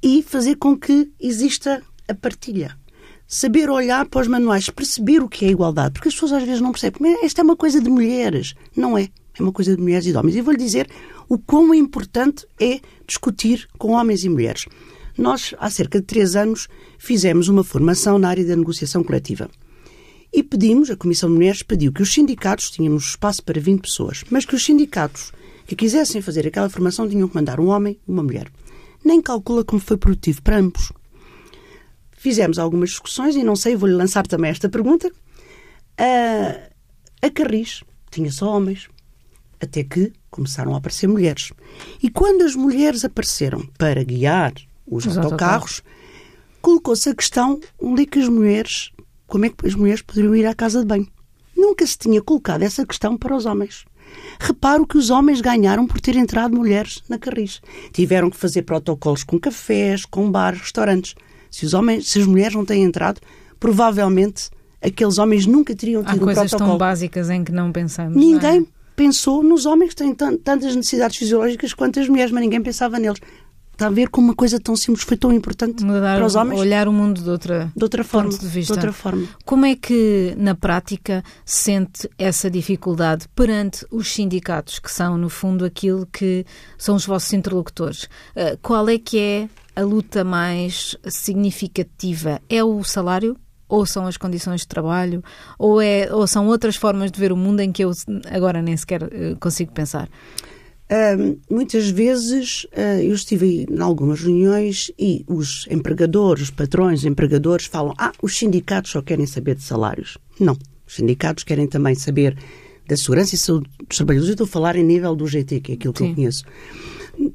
E 0.00 0.22
fazer 0.22 0.54
com 0.54 0.78
que 0.78 1.10
exista 1.18 1.82
a 2.06 2.14
partilha. 2.14 2.78
Saber 3.26 3.68
olhar 3.68 4.06
para 4.06 4.20
os 4.20 4.28
manuais, 4.28 4.70
perceber 4.70 5.20
o 5.20 5.28
que 5.28 5.46
é 5.46 5.48
igualdade, 5.48 5.94
porque 5.94 6.10
as 6.10 6.14
pessoas 6.14 6.32
às 6.32 6.44
vezes 6.44 6.60
não 6.60 6.70
percebem. 6.70 7.24
Esta 7.24 7.40
é 7.40 7.44
uma 7.44 7.56
coisa 7.56 7.80
de 7.80 7.90
mulheres. 7.90 8.54
Não 8.76 8.96
é. 8.96 9.08
É 9.36 9.42
uma 9.42 9.52
coisa 9.52 9.74
de 9.74 9.82
mulheres 9.82 10.06
e 10.06 10.12
de 10.12 10.16
homens. 10.16 10.36
E 10.36 10.40
vou-lhe 10.40 10.58
dizer 10.58 10.88
o 11.30 11.38
quão 11.38 11.72
importante 11.72 12.44
é 12.60 12.80
discutir 13.06 13.68
com 13.78 13.92
homens 13.92 14.24
e 14.24 14.28
mulheres. 14.28 14.66
Nós, 15.16 15.54
há 15.60 15.70
cerca 15.70 16.00
de 16.00 16.06
três 16.06 16.34
anos, 16.34 16.66
fizemos 16.98 17.46
uma 17.46 17.62
formação 17.62 18.18
na 18.18 18.28
área 18.28 18.44
da 18.44 18.56
negociação 18.56 19.04
coletiva. 19.04 19.48
E 20.32 20.42
pedimos, 20.42 20.90
a 20.90 20.96
Comissão 20.96 21.28
de 21.28 21.36
Mulheres 21.36 21.62
pediu 21.62 21.92
que 21.92 22.02
os 22.02 22.12
sindicatos, 22.12 22.68
tínhamos 22.72 23.10
espaço 23.10 23.44
para 23.44 23.60
20 23.60 23.80
pessoas, 23.80 24.24
mas 24.28 24.44
que 24.44 24.56
os 24.56 24.64
sindicatos 24.64 25.30
que 25.68 25.76
quisessem 25.76 26.20
fazer 26.20 26.48
aquela 26.48 26.68
formação 26.68 27.08
tinham 27.08 27.28
que 27.28 27.34
mandar 27.36 27.60
um 27.60 27.68
homem 27.68 27.96
e 28.08 28.10
uma 28.10 28.24
mulher. 28.24 28.50
Nem 29.04 29.22
calcula 29.22 29.64
como 29.64 29.80
foi 29.80 29.96
produtivo 29.96 30.42
para 30.42 30.58
ambos. 30.58 30.92
Fizemos 32.10 32.58
algumas 32.58 32.90
discussões 32.90 33.36
e 33.36 33.44
não 33.44 33.54
sei, 33.54 33.76
vou-lhe 33.76 33.94
lançar 33.94 34.26
também 34.26 34.50
esta 34.50 34.68
pergunta. 34.68 35.08
A, 35.96 36.70
a 37.24 37.30
Carris 37.30 37.84
tinha 38.10 38.32
só 38.32 38.56
homens, 38.56 38.88
até 39.60 39.84
que 39.84 40.12
começaram 40.30 40.74
a 40.74 40.78
aparecer 40.78 41.06
mulheres. 41.06 41.52
E 42.02 42.10
quando 42.10 42.42
as 42.42 42.54
mulheres 42.54 43.04
apareceram 43.04 43.66
para 43.78 44.02
guiar 44.02 44.52
os, 44.86 45.06
os 45.06 45.18
autocarros, 45.18 45.82
colocou-se 46.60 47.08
a 47.08 47.14
questão 47.14 47.60
onde 47.80 48.02
é 48.02 48.06
que 48.06 48.18
as 48.18 48.28
mulheres, 48.28 48.90
como 49.26 49.46
é 49.46 49.48
que 49.50 49.66
as 49.66 49.74
mulheres 49.74 50.02
poderiam 50.02 50.34
ir 50.34 50.46
à 50.46 50.54
casa 50.54 50.80
de 50.80 50.86
banho. 50.86 51.08
Nunca 51.56 51.86
se 51.86 51.98
tinha 51.98 52.22
colocado 52.22 52.62
essa 52.62 52.86
questão 52.86 53.16
para 53.16 53.36
os 53.36 53.44
homens. 53.44 53.84
Reparo 54.38 54.86
que 54.86 54.98
os 54.98 55.10
homens 55.10 55.40
ganharam 55.40 55.86
por 55.86 56.00
ter 56.00 56.16
entrado 56.16 56.56
mulheres 56.56 57.02
na 57.08 57.18
Carris. 57.18 57.60
Tiveram 57.92 58.30
que 58.30 58.36
fazer 58.36 58.62
protocolos 58.62 59.22
com 59.22 59.38
cafés, 59.38 60.04
com 60.04 60.30
bares, 60.30 60.60
restaurantes. 60.60 61.14
Se 61.50 61.66
os 61.66 61.74
homens, 61.74 62.08
se 62.08 62.18
as 62.18 62.26
mulheres 62.26 62.54
não 62.54 62.64
têm 62.64 62.82
entrado, 62.82 63.20
provavelmente 63.58 64.50
aqueles 64.82 65.18
homens 65.18 65.46
nunca 65.46 65.74
teriam 65.76 66.02
tido 66.02 66.12
Há 66.12 66.16
um 66.16 66.18
coisas 66.18 66.50
protocolo. 66.50 66.70
tão 66.70 66.78
básicas 66.78 67.30
em 67.30 67.44
que 67.44 67.52
não 67.52 67.70
pensamos. 67.70 68.16
Ninguém 68.16 68.60
não 68.60 68.66
é? 68.66 68.79
Pensou 69.00 69.42
nos 69.42 69.64
homens 69.64 69.94
que 69.94 69.96
têm 69.96 70.14
tantas 70.14 70.76
necessidades 70.76 71.16
fisiológicas 71.16 71.72
quanto 71.72 71.98
as 71.98 72.06
mulheres, 72.06 72.30
mas 72.30 72.42
ninguém 72.42 72.62
pensava 72.62 72.98
neles. 72.98 73.18
Está 73.72 73.86
a 73.86 73.90
ver 73.90 74.10
como 74.10 74.26
uma 74.26 74.34
coisa 74.34 74.60
tão 74.60 74.76
simples 74.76 75.06
foi 75.06 75.16
tão 75.16 75.32
importante 75.32 75.82
Mudar, 75.82 76.16
para 76.16 76.26
os 76.26 76.34
homens? 76.34 76.60
Olhar 76.60 76.86
o 76.86 76.92
mundo 76.92 77.22
de 77.22 77.30
outra, 77.30 77.72
de 77.74 77.82
outra 77.82 78.04
forma, 78.04 78.28
de 78.28 78.46
vista. 78.46 78.74
De 78.74 78.78
outra 78.78 78.92
forma. 78.92 79.26
Como 79.46 79.64
é 79.64 79.74
que, 79.74 80.34
na 80.36 80.54
prática, 80.54 81.24
sente 81.46 82.10
essa 82.18 82.50
dificuldade 82.50 83.26
perante 83.34 83.86
os 83.90 84.12
sindicatos, 84.12 84.78
que 84.78 84.92
são, 84.92 85.16
no 85.16 85.30
fundo, 85.30 85.64
aquilo 85.64 86.06
que 86.12 86.44
são 86.76 86.94
os 86.94 87.06
vossos 87.06 87.32
interlocutores? 87.32 88.04
Uh, 88.36 88.58
qual 88.60 88.86
é 88.86 88.98
que 88.98 89.18
é 89.18 89.48
a 89.74 89.80
luta 89.82 90.24
mais 90.24 90.94
significativa? 91.08 92.38
É 92.50 92.62
o 92.62 92.84
salário? 92.84 93.34
Ou 93.70 93.86
são 93.86 94.06
as 94.06 94.16
condições 94.16 94.62
de 94.62 94.68
trabalho, 94.68 95.22
ou, 95.58 95.80
é, 95.80 96.12
ou 96.12 96.26
são 96.26 96.48
outras 96.48 96.74
formas 96.74 97.10
de 97.10 97.18
ver 97.18 97.32
o 97.32 97.36
mundo 97.36 97.60
em 97.60 97.70
que 97.70 97.84
eu 97.84 97.92
agora 98.28 98.60
nem 98.60 98.76
sequer 98.76 99.04
uh, 99.04 99.36
consigo 99.38 99.72
pensar? 99.72 100.08
Uh, 100.90 101.38
muitas 101.48 101.88
vezes 101.88 102.64
uh, 102.64 103.00
eu 103.00 103.14
estive 103.14 103.64
em 103.70 103.80
algumas 103.80 104.20
reuniões 104.20 104.90
e 104.98 105.24
os 105.28 105.68
empregadores, 105.70 106.44
os 106.44 106.50
patrões, 106.50 107.00
os 107.00 107.04
empregadores 107.04 107.66
falam: 107.66 107.94
ah, 107.96 108.10
os 108.20 108.36
sindicatos 108.36 108.90
só 108.90 109.00
querem 109.00 109.24
saber 109.24 109.54
de 109.54 109.62
salários. 109.62 110.18
Não. 110.38 110.58
Os 110.84 110.96
sindicatos 110.96 111.44
querem 111.44 111.68
também 111.68 111.94
saber 111.94 112.36
da 112.88 112.96
segurança 112.96 113.36
e 113.36 113.38
saúde 113.38 113.70
dos 113.88 113.96
trabalhadores. 113.96 114.30
Eu 114.30 114.34
estou 114.34 114.46
a 114.46 114.48
falar 114.48 114.74
em 114.74 114.82
nível 114.82 115.14
do 115.14 115.28
GT, 115.28 115.60
que 115.60 115.72
é 115.72 115.74
aquilo 115.76 115.92
que 115.92 116.00
Sim. 116.00 116.08
eu 116.08 116.14
conheço. 116.16 116.44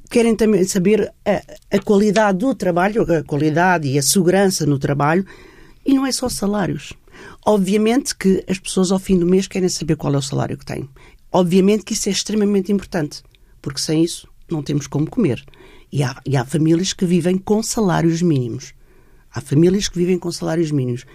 Querem 0.09 0.35
também 0.35 0.65
saber 0.65 1.13
a, 1.25 1.41
a 1.71 1.79
qualidade 1.79 2.39
do 2.39 2.53
trabalho, 2.53 3.03
a 3.03 3.23
qualidade 3.23 3.87
e 3.87 3.97
a 3.97 4.01
segurança 4.01 4.65
no 4.65 4.77
trabalho, 4.77 5.25
e 5.85 5.93
não 5.93 6.05
é 6.05 6.11
só 6.11 6.27
salários. 6.27 6.93
Obviamente 7.45 8.15
que 8.15 8.43
as 8.47 8.59
pessoas 8.59 8.91
ao 8.91 8.99
fim 8.99 9.17
do 9.17 9.25
mês 9.25 9.47
querem 9.47 9.69
saber 9.69 9.95
qual 9.95 10.13
é 10.13 10.17
o 10.17 10.21
salário 10.21 10.57
que 10.57 10.65
têm. 10.65 10.89
Obviamente 11.31 11.83
que 11.83 11.93
isso 11.93 12.09
é 12.09 12.11
extremamente 12.11 12.71
importante, 12.71 13.21
porque 13.61 13.79
sem 13.79 14.03
isso 14.03 14.27
não 14.49 14.63
temos 14.63 14.87
como 14.87 15.09
comer. 15.09 15.43
E 15.91 16.03
há, 16.03 16.19
e 16.25 16.35
há 16.35 16.43
famílias 16.43 16.93
que 16.93 17.05
vivem 17.05 17.37
com 17.37 17.61
salários 17.61 18.21
mínimos. 18.21 18.73
Há 19.33 19.41
famílias 19.41 19.87
que 19.87 19.97
vivem 19.97 20.17
com 20.17 20.31
salários 20.31 20.71
mínimos. 20.71 21.05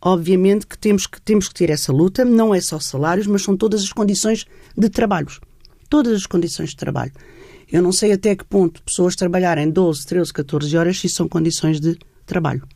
Obviamente 0.00 0.66
que 0.66 0.76
temos 0.76 1.06
que, 1.06 1.20
temos 1.20 1.48
que 1.48 1.54
ter 1.54 1.70
essa 1.70 1.92
luta, 1.92 2.24
não 2.24 2.54
é 2.54 2.60
só 2.60 2.78
salários, 2.80 3.26
mas 3.26 3.42
são 3.42 3.56
todas 3.56 3.82
as 3.82 3.92
condições 3.92 4.44
de 4.76 4.88
trabalho. 4.88 5.28
Todas 5.88 6.12
as 6.14 6.26
condições 6.26 6.70
de 6.70 6.76
trabalho. 6.76 7.12
Eu 7.70 7.80
não 7.80 7.92
sei 7.92 8.12
até 8.12 8.34
que 8.34 8.44
ponto 8.44 8.82
pessoas 8.82 9.16
trabalharem 9.16 9.70
12, 9.70 10.06
13, 10.06 10.32
14 10.32 10.76
horas 10.76 10.98
se 10.98 11.08
são 11.08 11.28
condições 11.28 11.80
de 11.80 11.96
trabalho. 12.26 12.66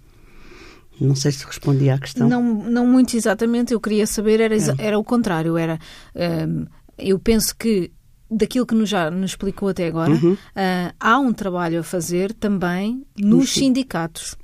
Não 1.00 1.14
sei 1.14 1.32
se 1.32 1.44
respondi 1.44 1.90
à 1.90 1.98
questão. 1.98 2.28
Não, 2.28 2.42
não 2.42 2.86
muito 2.86 3.16
exatamente. 3.16 3.72
Eu 3.72 3.80
queria 3.80 4.06
saber, 4.06 4.40
era, 4.40 4.56
é. 4.56 4.60
era 4.78 4.98
o 4.98 5.04
contrário. 5.04 5.56
Era, 5.56 5.78
um, 6.14 6.66
eu 6.98 7.18
penso 7.18 7.54
que 7.56 7.92
daquilo 8.30 8.66
que 8.66 8.74
nos 8.74 8.88
já 8.88 9.10
nos 9.10 9.32
explicou 9.32 9.68
até 9.68 9.86
agora, 9.86 10.12
uhum. 10.12 10.32
uh, 10.32 10.94
há 10.98 11.18
um 11.18 11.32
trabalho 11.32 11.80
a 11.80 11.82
fazer 11.82 12.32
também 12.32 13.04
nos 13.16 13.52
sindicatos. 13.52 14.34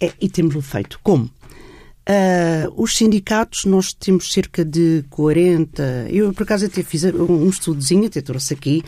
É, 0.00 0.12
e 0.20 0.28
temos-lo 0.28 0.62
feito. 0.62 0.98
Como? 1.02 1.24
Uh, 1.24 2.70
os 2.76 2.96
sindicatos, 2.96 3.64
nós 3.64 3.92
temos 3.92 4.32
cerca 4.32 4.64
de 4.64 5.04
40. 5.10 6.08
Eu, 6.10 6.32
por 6.32 6.42
acaso, 6.42 6.66
até 6.66 6.82
fiz 6.82 7.04
um 7.04 7.48
estudozinho, 7.48 8.06
até 8.06 8.20
trouxe 8.20 8.54
aqui. 8.54 8.82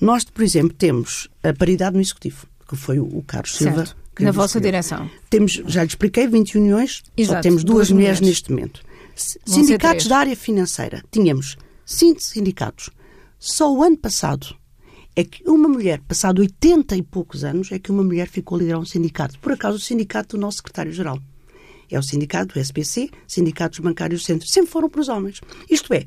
Nós, 0.00 0.24
por 0.24 0.42
exemplo, 0.42 0.74
temos 0.76 1.28
a 1.42 1.52
paridade 1.52 1.94
no 1.94 2.02
executivo, 2.02 2.46
que 2.68 2.76
foi 2.76 2.98
o 2.98 3.22
Carlos 3.26 3.56
Silva. 3.56 3.84
Na 4.20 4.30
vossa 4.30 4.60
direção. 4.60 5.10
Temos, 5.28 5.52
já 5.66 5.82
lhe 5.82 5.88
expliquei, 5.88 6.26
21 6.26 6.60
uniões, 6.60 7.02
Exato, 7.16 7.36
só 7.36 7.42
temos 7.42 7.64
duas, 7.64 7.88
duas 7.88 7.90
mulheres, 7.90 8.20
mulheres 8.20 8.42
neste 8.42 8.50
momento. 8.52 8.80
Sindicatos 9.14 10.06
da 10.06 10.18
área 10.18 10.36
financeira. 10.36 11.02
Tínhamos 11.10 11.56
cinco 11.84 12.20
sindicatos. 12.20 12.90
Só 13.38 13.72
o 13.72 13.82
ano 13.82 13.96
passado 13.96 14.56
é 15.16 15.22
que 15.22 15.42
uma 15.48 15.68
mulher, 15.68 16.00
passado 16.00 16.40
80 16.40 16.96
e 16.96 17.02
poucos 17.02 17.44
anos, 17.44 17.70
é 17.70 17.78
que 17.78 17.90
uma 17.90 18.02
mulher 18.02 18.28
ficou 18.28 18.56
a 18.56 18.60
liderar 18.60 18.80
um 18.80 18.84
sindicato. 18.84 19.38
Por 19.38 19.52
acaso, 19.52 19.76
o 19.76 19.80
sindicato 19.80 20.36
do 20.36 20.40
nosso 20.40 20.58
secretário-geral. 20.58 21.18
É 21.90 21.98
o 21.98 22.02
sindicato 22.02 22.54
do 22.54 22.60
SPC, 22.60 23.10
sindicatos 23.26 23.78
bancários 23.78 24.22
do 24.22 24.24
centro. 24.24 24.48
Sempre 24.48 24.70
foram 24.70 24.88
para 24.88 25.00
os 25.00 25.08
homens. 25.08 25.40
Isto 25.70 25.92
é, 25.94 26.04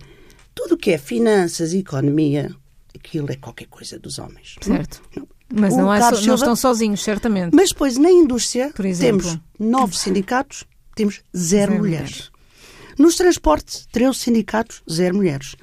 tudo 0.54 0.76
o 0.76 0.78
que 0.78 0.92
é 0.92 0.98
finanças 0.98 1.72
e 1.72 1.80
economia, 1.80 2.54
aquilo 2.94 3.32
é 3.32 3.36
qualquer 3.36 3.68
coisa 3.68 3.98
dos 3.98 4.20
homens. 4.20 4.56
Certo. 4.62 5.02
Não. 5.16 5.28
Mas 5.54 5.76
não, 5.76 5.94
é 5.94 6.02
so, 6.02 6.16
Silva, 6.16 6.28
não 6.28 6.36
estão 6.36 6.56
sozinhos, 6.56 7.04
certamente. 7.04 7.56
Mas 7.56 7.70
depois, 7.70 7.98
na 7.98 8.12
indústria, 8.12 8.72
temos 9.00 9.38
nove 9.58 9.98
sindicatos, 9.98 10.66
temos 10.96 11.22
zero, 11.36 11.72
zero 11.72 11.84
mulheres. 11.84 12.10
mulheres. 12.12 12.32
Nos 12.98 13.16
transportes, 13.16 13.88
13 13.92 14.18
sindicatos, 14.18 14.82
zero 14.90 15.16
mulheres. 15.16 15.56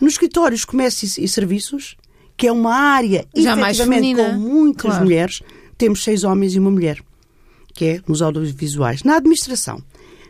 Nos 0.00 0.12
escritórios, 0.12 0.64
comércio 0.64 1.08
e 1.18 1.26
serviços, 1.26 1.96
que 2.36 2.46
é 2.46 2.52
uma 2.52 2.74
área 2.74 3.26
Já 3.34 3.58
efetivamente 3.58 4.16
com 4.16 4.32
muitas 4.34 4.82
claro. 4.82 5.04
mulheres, 5.04 5.42
temos 5.78 6.04
seis 6.04 6.22
homens 6.22 6.54
e 6.54 6.58
uma 6.58 6.70
mulher, 6.70 7.02
que 7.74 7.84
é 7.86 8.00
nos 8.06 8.20
audiovisuais. 8.20 9.02
Na 9.04 9.16
administração, 9.16 9.82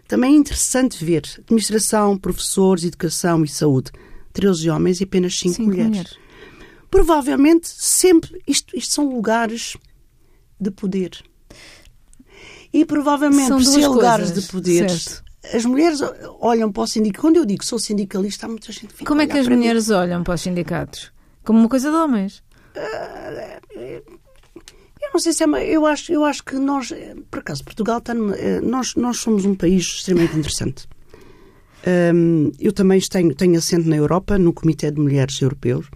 também 0.07 0.35
é 0.35 0.39
interessante 0.39 1.05
ver 1.05 1.23
administração, 1.39 2.17
professores, 2.17 2.85
educação 2.85 3.43
e 3.45 3.49
saúde, 3.49 3.91
13 4.33 4.71
homens 4.71 5.01
e 5.01 5.05
apenas 5.05 5.39
5 5.39 5.63
mulheres. 5.63 5.89
mulheres. 5.89 6.22
Provavelmente, 6.93 7.67
sempre, 7.67 8.41
isto, 8.47 8.77
isto 8.77 8.95
são 8.95 9.09
lugares 9.09 9.77
de 10.61 10.71
poder. 10.71 11.11
E 12.73 12.85
provavelmente, 12.85 13.49
por 13.49 13.65
ser 13.65 13.89
lugares 13.89 14.31
de 14.31 14.43
poder, 14.43 14.89
certo 14.89 15.33
as 15.53 15.65
mulheres 15.65 16.01
olham 16.41 16.71
para 16.71 16.83
o 16.83 16.87
sindicato. 16.87 17.21
Quando 17.21 17.37
eu 17.37 17.45
digo 17.45 17.61
que 17.61 17.67
sou 17.67 17.79
sindicalista, 17.79 18.47
há 18.47 18.49
muita 18.49 18.71
gente 18.71 18.89
que 18.89 18.93
fica 18.99 19.09
Como 19.09 19.21
é 19.21 19.27
que 19.27 19.37
as 19.37 19.49
mulheres 19.49 19.89
mim. 19.89 19.95
olham 19.95 20.23
para 20.23 20.35
os 20.35 20.41
sindicatos? 20.41 21.13
Como 21.43 21.59
uma 21.59 21.69
coisa 21.69 21.91
de 21.91 21.97
homens? 21.97 22.43
Uh, 22.77 24.03
eu 25.01 25.11
não 25.13 25.19
sei 25.19 25.33
se 25.33 25.43
é 25.43 25.47
uma, 25.47 25.61
eu 25.63 25.85
acho 25.85 26.13
eu 26.13 26.25
acho 26.25 26.45
que 26.45 26.55
nós 26.57 26.91
por 27.31 27.41
acaso 27.41 27.65
Portugal 27.65 27.99
está 27.99 28.15
numa, 28.15 28.35
eh, 28.37 28.61
nós 28.61 28.95
nós 28.95 29.19
somos 29.19 29.45
um 29.45 29.55
país 29.55 29.83
extremamente 29.83 30.39
interessante 30.39 30.89
eu 32.59 32.73
também 32.73 32.99
tenho 33.01 33.35
tenho 33.35 33.59
assento 33.59 33.87
na 33.89 33.97
Europa 33.97 34.39
no 34.39 34.55
Comitê 34.55 34.91
de 34.91 34.99
Mulheres 34.99 35.43
Europeus 35.43 35.91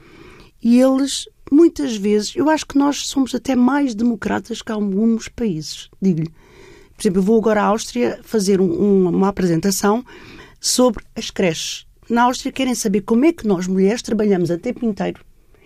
e 0.63 0.81
eles 0.81 1.29
muitas 1.51 1.97
vezes 1.97 2.35
eu 2.35 2.51
acho 2.51 2.67
que 2.67 2.79
nós 2.79 3.07
somos 3.07 3.35
até 3.35 3.55
mais 3.55 3.95
democratas 3.95 4.63
que 4.63 4.73
alguns 4.73 5.29
países 5.29 5.89
digo-lhe 6.01 6.31
por 6.97 7.03
exemplo, 7.03 7.19
eu 7.19 7.25
vou 7.25 7.39
agora 7.39 7.63
à 7.63 7.67
Áustria 7.67 8.19
fazer 8.23 8.61
um, 8.61 8.65
um, 8.65 9.09
uma 9.09 9.29
apresentação 9.29 10.05
sobre 10.59 11.05
as 11.15 11.31
creches. 11.31 11.87
Na 12.09 12.23
Áustria 12.23 12.51
querem 12.51 12.75
saber 12.75 13.03
como 13.03 13.25
é 13.27 13.33
que 13.33 13.47
nós, 13.47 13.67
mulheres, 13.67 14.01
trabalhamos 14.01 14.51
a 14.51 14.57
tempo 14.57 14.85
inteiro 14.87 15.23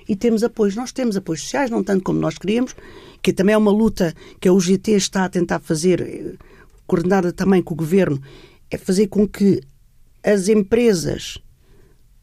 e 0.08 0.16
temos 0.16 0.42
apoios. 0.42 0.74
Nós 0.74 0.90
temos 0.90 1.16
apoios 1.16 1.42
sociais, 1.42 1.70
não 1.70 1.84
tanto 1.84 2.02
como 2.02 2.18
nós 2.18 2.36
queríamos, 2.36 2.74
que 3.22 3.32
também 3.32 3.54
é 3.54 3.58
uma 3.58 3.70
luta 3.70 4.12
que 4.40 4.48
a 4.48 4.52
UGT 4.52 4.92
está 4.92 5.24
a 5.24 5.28
tentar 5.28 5.60
fazer, 5.60 6.00
eh, 6.00 6.34
coordenada 6.86 7.32
também 7.32 7.62
com 7.62 7.74
o 7.74 7.76
governo, 7.76 8.20
é 8.68 8.76
fazer 8.76 9.06
com 9.06 9.28
que 9.28 9.60
as 10.24 10.48
empresas 10.48 11.38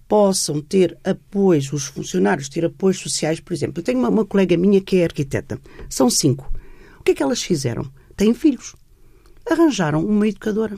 possam 0.08 0.62
ter 0.62 0.98
apoios, 1.04 1.72
os 1.74 1.86
funcionários 1.86 2.50
ter 2.50 2.66
apoios 2.66 3.00
sociais, 3.00 3.40
por 3.40 3.54
exemplo. 3.54 3.80
Eu 3.80 3.84
tenho 3.84 4.00
uma, 4.00 4.10
uma 4.10 4.26
colega 4.26 4.56
minha 4.58 4.82
que 4.82 4.98
é 4.98 5.04
arquiteta, 5.04 5.60
são 5.90 6.10
cinco. 6.10 6.52
O 7.00 7.04
que 7.04 7.12
é 7.12 7.16
que 7.16 7.24
elas 7.24 7.42
fizeram? 7.42 7.90
Têm 8.16 8.34
filhos 8.34 8.74
arranjaram 9.52 10.06
uma 10.06 10.28
educadora. 10.28 10.78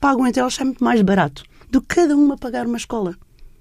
Pagam 0.00 0.26
entre 0.26 0.40
elas 0.40 0.58
muito 0.58 0.82
mais 0.82 1.00
barato 1.02 1.42
do 1.70 1.80
que 1.80 1.94
cada 1.94 2.16
uma 2.16 2.36
pagar 2.36 2.66
uma 2.66 2.76
escola. 2.76 3.14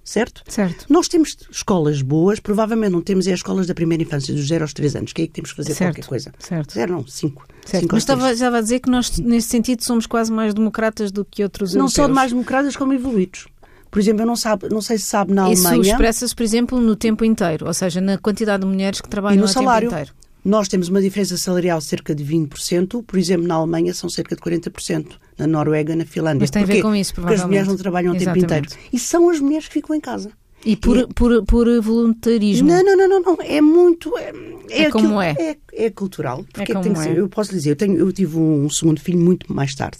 Certo? 0.03 0.43
Certo. 0.47 0.85
Nós 0.87 1.07
temos 1.07 1.35
escolas 1.49 2.03
boas, 2.03 2.39
provavelmente 2.39 2.91
não 2.91 3.01
temos 3.01 3.25
é 3.25 3.33
as 3.33 3.39
escolas 3.39 3.65
da 3.65 3.73
primeira 3.73 4.03
infância, 4.03 4.31
dos 4.35 4.47
0 4.47 4.63
aos 4.63 4.71
3 4.71 4.97
anos, 4.97 5.13
que 5.13 5.21
é 5.21 5.23
aí 5.23 5.27
que 5.27 5.33
temos 5.33 5.49
que 5.49 5.57
fazer 5.57 5.73
certo. 5.73 5.95
qualquer 5.95 6.07
coisa. 6.07 6.31
Certo. 6.37 6.73
Zero 6.75 6.93
não, 6.93 7.07
5. 7.07 7.47
Mas 7.91 8.03
estava, 8.03 8.31
estava 8.31 8.59
a 8.59 8.61
dizer 8.61 8.81
que 8.81 8.89
nós, 8.89 9.17
nesse 9.17 9.47
sentido, 9.47 9.83
somos 9.83 10.05
quase 10.05 10.31
mais 10.31 10.53
democratas 10.53 11.11
do 11.11 11.25
que 11.25 11.41
outros 11.41 11.73
Não 11.73 11.85
europeus. 11.85 11.93
só 11.93 12.07
mais 12.07 12.31
democratas, 12.31 12.75
como 12.75 12.93
evoluídos. 12.93 13.47
Por 13.95 14.01
exemplo, 14.01 14.23
eu 14.23 14.25
não, 14.25 14.35
sabe, 14.35 14.67
não 14.69 14.81
sei 14.81 14.97
se 14.97 15.05
sabe 15.05 15.33
na 15.33 15.43
Alemanha... 15.43 15.79
Isso 15.79 15.91
expressa-se, 15.91 16.35
por 16.35 16.43
exemplo, 16.43 16.81
no 16.81 16.97
tempo 16.97 17.23
inteiro, 17.23 17.65
ou 17.65 17.73
seja, 17.73 18.01
na 18.01 18.17
quantidade 18.17 18.59
de 18.59 18.67
mulheres 18.67 18.99
que 18.99 19.07
trabalham 19.07 19.37
e 19.37 19.39
no 19.39 19.47
salário. 19.47 19.87
tempo 19.87 20.01
inteiro. 20.01 20.13
Nós 20.43 20.67
temos 20.67 20.89
uma 20.89 21.01
diferença 21.01 21.37
salarial 21.37 21.79
de 21.79 21.85
cerca 21.85 22.13
de 22.13 22.21
20%, 22.25 23.05
por 23.05 23.17
exemplo, 23.17 23.47
na 23.47 23.55
Alemanha 23.55 23.93
são 23.93 24.09
cerca 24.09 24.35
de 24.35 24.41
40%, 24.41 25.11
na 25.37 25.47
Noruega, 25.47 25.95
na 25.95 26.03
Finlândia. 26.03 26.41
Mas 26.41 26.49
tem 26.49 26.63
a 26.63 26.65
ver 26.65 26.81
com 26.81 26.93
isso, 26.93 27.13
Porque 27.13 27.35
as 27.35 27.45
mulheres 27.45 27.69
não 27.69 27.77
trabalham 27.77 28.13
o 28.13 28.17
tempo 28.17 28.37
inteiro. 28.37 28.67
E 28.91 28.99
são 28.99 29.29
as 29.29 29.39
mulheres 29.39 29.69
que 29.69 29.75
ficam 29.75 29.95
em 29.95 30.01
casa. 30.01 30.29
E 30.65 30.75
por, 30.75 30.97
e... 30.97 31.07
por, 31.07 31.45
por 31.45 31.81
voluntarismo? 31.81 32.67
Não, 32.67 32.83
não, 32.83 32.97
não, 32.97 33.07
não, 33.07 33.21
não. 33.21 33.37
É 33.39 33.61
muito. 33.61 34.17
É, 34.17 34.33
é, 34.71 34.81
é 34.81 34.91
como 34.91 35.21
é. 35.21 35.33
é. 35.39 35.57
É 35.71 35.89
cultural. 35.89 36.45
Porque 36.51 36.73
é 36.73 36.75
como 36.75 37.01
é. 37.01 37.17
Eu 37.17 37.29
posso 37.29 37.51
dizer, 37.51 37.69
eu, 37.69 37.75
tenho, 37.77 37.97
eu 37.97 38.11
tive 38.11 38.37
um 38.37 38.69
segundo 38.69 38.99
filho 38.99 39.19
muito 39.19 39.53
mais 39.53 39.73
tarde 39.73 39.99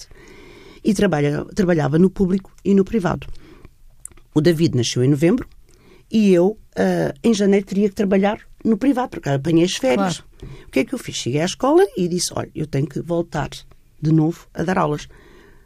e 0.83 0.93
trabalha, 0.93 1.45
trabalhava 1.55 1.97
no 1.97 2.09
público 2.09 2.51
e 2.61 2.73
no 2.73 2.83
privado. 2.83 3.25
O 4.35 4.41
David 4.41 4.75
nasceu 4.75 5.01
em 5.01 5.07
novembro 5.07 5.47
e 6.11 6.33
eu, 6.33 6.47
uh, 6.47 7.17
em 7.23 7.33
janeiro, 7.33 7.65
teria 7.65 7.87
que 7.87 7.95
trabalhar 7.95 8.37
no 8.65 8.77
privado, 8.77 9.11
porque 9.11 9.29
apanhei 9.29 9.63
as 9.63 9.75
férias. 9.75 10.19
Claro. 10.19 10.53
O 10.67 10.71
que 10.71 10.79
é 10.81 10.85
que 10.85 10.93
eu 10.93 10.99
fiz? 10.99 11.15
Cheguei 11.15 11.39
à 11.39 11.45
escola 11.45 11.87
e 11.95 12.05
disse: 12.09 12.33
Olha, 12.35 12.51
eu 12.53 12.67
tenho 12.67 12.85
que 12.85 12.99
voltar 12.99 13.49
de 14.01 14.11
novo 14.11 14.45
a 14.53 14.61
dar 14.63 14.77
aulas. 14.77 15.07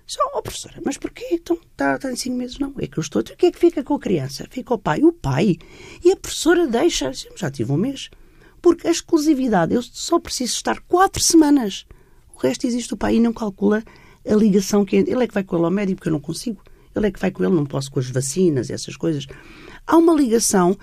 Só, 0.05 0.21
oh, 0.35 0.41
professora, 0.43 0.79
mas 0.85 0.97
porquê? 0.97 1.29
Então, 1.31 1.57
está, 1.71 1.95
está 1.95 2.11
em 2.11 2.15
cinco 2.15 2.37
meses? 2.37 2.59
Não, 2.59 2.71
é 2.77 2.85
que 2.85 2.99
eu 2.99 3.01
estou. 3.01 3.23
O 3.23 3.25
que 3.25 3.47
é 3.47 3.51
que 3.51 3.57
fica 3.57 3.83
com 3.83 3.95
a 3.95 3.99
criança? 3.99 4.45
Fica 4.51 4.75
o 4.75 4.77
pai. 4.77 5.01
O 5.03 5.11
pai. 5.11 5.57
E 6.03 6.11
a 6.11 6.15
professora 6.15 6.67
deixa. 6.67 7.11
Já 7.35 7.49
tive 7.49 7.71
um 7.71 7.77
mês. 7.77 8.11
Porque 8.61 8.87
a 8.87 8.91
exclusividade, 8.91 9.73
eu 9.73 9.81
só 9.81 10.19
preciso 10.19 10.53
estar 10.53 10.79
quatro 10.81 11.23
semanas. 11.23 11.87
O 12.35 12.37
resto 12.37 12.67
existe 12.67 12.93
o 12.93 12.97
pai 12.97 13.15
e 13.15 13.19
não 13.19 13.33
calcula 13.33 13.83
a 14.27 14.35
ligação 14.35 14.85
que 14.85 14.95
ele 14.95 15.23
é 15.23 15.27
que 15.27 15.33
vai 15.33 15.43
com 15.43 15.55
ele 15.55 15.65
ao 15.65 15.71
médico, 15.71 15.97
porque 15.97 16.09
eu 16.09 16.13
não 16.13 16.19
consigo. 16.19 16.61
Ele 16.99 17.07
é 17.07 17.11
que 17.11 17.19
vai 17.19 17.31
com 17.31 17.43
ele, 17.43 17.55
não 17.55 17.65
posso 17.65 17.91
com 17.91 17.99
as 17.99 18.09
vacinas, 18.09 18.69
essas 18.69 18.95
coisas. 18.95 19.25
Há 19.87 19.97
uma 19.97 20.13
ligação 20.13 20.77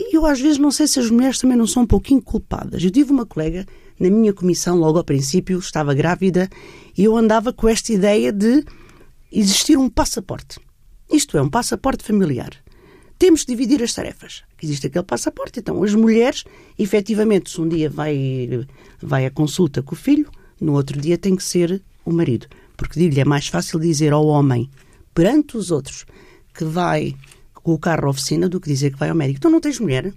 e 0.00 0.16
eu 0.16 0.24
às 0.24 0.40
vezes 0.40 0.58
não 0.58 0.70
sei 0.70 0.86
se 0.86 1.00
as 1.00 1.10
mulheres 1.10 1.38
também 1.38 1.56
não 1.56 1.66
são 1.66 1.82
um 1.82 1.86
pouquinho 1.86 2.22
culpadas. 2.22 2.82
Eu 2.84 2.90
tive 2.90 3.10
uma 3.10 3.26
colega 3.26 3.66
na 3.98 4.08
minha 4.08 4.32
comissão, 4.32 4.76
logo 4.76 4.98
ao 4.98 5.04
princípio, 5.04 5.58
estava 5.58 5.92
grávida, 5.92 6.48
e 6.96 7.02
eu 7.02 7.16
andava 7.16 7.52
com 7.52 7.68
esta 7.68 7.92
ideia 7.92 8.32
de 8.32 8.64
existir 9.32 9.76
um 9.76 9.90
passaporte. 9.90 10.60
Isto 11.10 11.36
é, 11.36 11.42
um 11.42 11.50
passaporte 11.50 12.04
familiar. 12.04 12.50
Temos 13.18 13.40
de 13.40 13.46
dividir 13.46 13.82
as 13.82 13.92
tarefas. 13.92 14.44
Existe 14.62 14.86
aquele 14.86 15.04
passaporte, 15.04 15.58
então 15.58 15.82
as 15.82 15.92
mulheres, 15.94 16.44
efetivamente, 16.78 17.50
se 17.50 17.60
um 17.60 17.68
dia 17.68 17.90
vai, 17.90 18.66
vai 19.02 19.26
à 19.26 19.30
consulta 19.30 19.82
com 19.82 19.94
o 19.94 19.98
filho, 19.98 20.30
no 20.60 20.74
outro 20.74 21.00
dia 21.00 21.18
tem 21.18 21.34
que 21.34 21.42
ser 21.42 21.82
o 22.04 22.12
marido. 22.12 22.46
Porque 22.76 23.00
digo-lhe, 23.00 23.20
é 23.20 23.24
mais 23.24 23.48
fácil 23.48 23.80
dizer 23.80 24.12
ao 24.12 24.24
homem, 24.24 24.70
perante 25.18 25.56
os 25.56 25.72
outros, 25.72 26.06
que 26.54 26.64
vai 26.64 27.12
com 27.52 27.72
o 27.72 27.78
carro 27.78 28.06
à 28.06 28.10
oficina 28.10 28.48
do 28.48 28.60
que 28.60 28.68
dizer 28.68 28.92
que 28.92 28.98
vai 29.00 29.08
ao 29.08 29.16
médico. 29.16 29.38
Então 29.38 29.50
não 29.50 29.60
tens 29.60 29.80
mulher? 29.80 30.14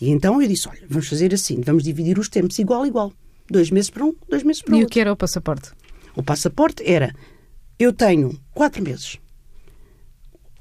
E 0.00 0.08
então 0.08 0.40
eu 0.40 0.48
disse: 0.48 0.66
olha, 0.66 0.80
vamos 0.88 1.06
fazer 1.06 1.34
assim, 1.34 1.60
vamos 1.60 1.82
dividir 1.82 2.18
os 2.18 2.30
tempos 2.30 2.58
igual, 2.58 2.86
igual. 2.86 3.12
Dois 3.50 3.70
meses 3.70 3.90
para 3.90 4.06
um, 4.06 4.14
dois 4.30 4.42
meses 4.44 4.62
para 4.62 4.76
outro. 4.76 4.82
E 4.82 4.86
o 4.86 4.88
que 4.88 4.98
era 4.98 5.12
o 5.12 5.16
passaporte? 5.16 5.72
O 6.16 6.22
passaporte 6.22 6.82
era: 6.90 7.14
eu 7.78 7.92
tenho 7.92 8.40
quatro 8.54 8.82
meses. 8.82 9.18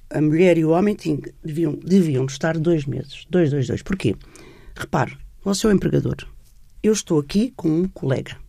A 0.09 0.19
mulher 0.19 0.57
e 0.57 0.65
o 0.65 0.71
homem 0.71 0.93
tinham, 0.93 1.21
deviam, 1.41 1.73
deviam 1.75 2.25
estar 2.25 2.57
dois 2.57 2.85
meses. 2.85 3.25
Dois, 3.29 3.49
dois, 3.49 3.65
dois. 3.65 3.81
Porquê? 3.81 4.13
Repare, 4.75 5.17
você 5.41 5.67
é 5.67 5.69
o 5.69 5.73
empregador. 5.73 6.17
Eu 6.83 6.91
estou 6.91 7.17
aqui 7.17 7.53
com 7.55 7.69
um 7.69 7.87
colega 7.87 8.40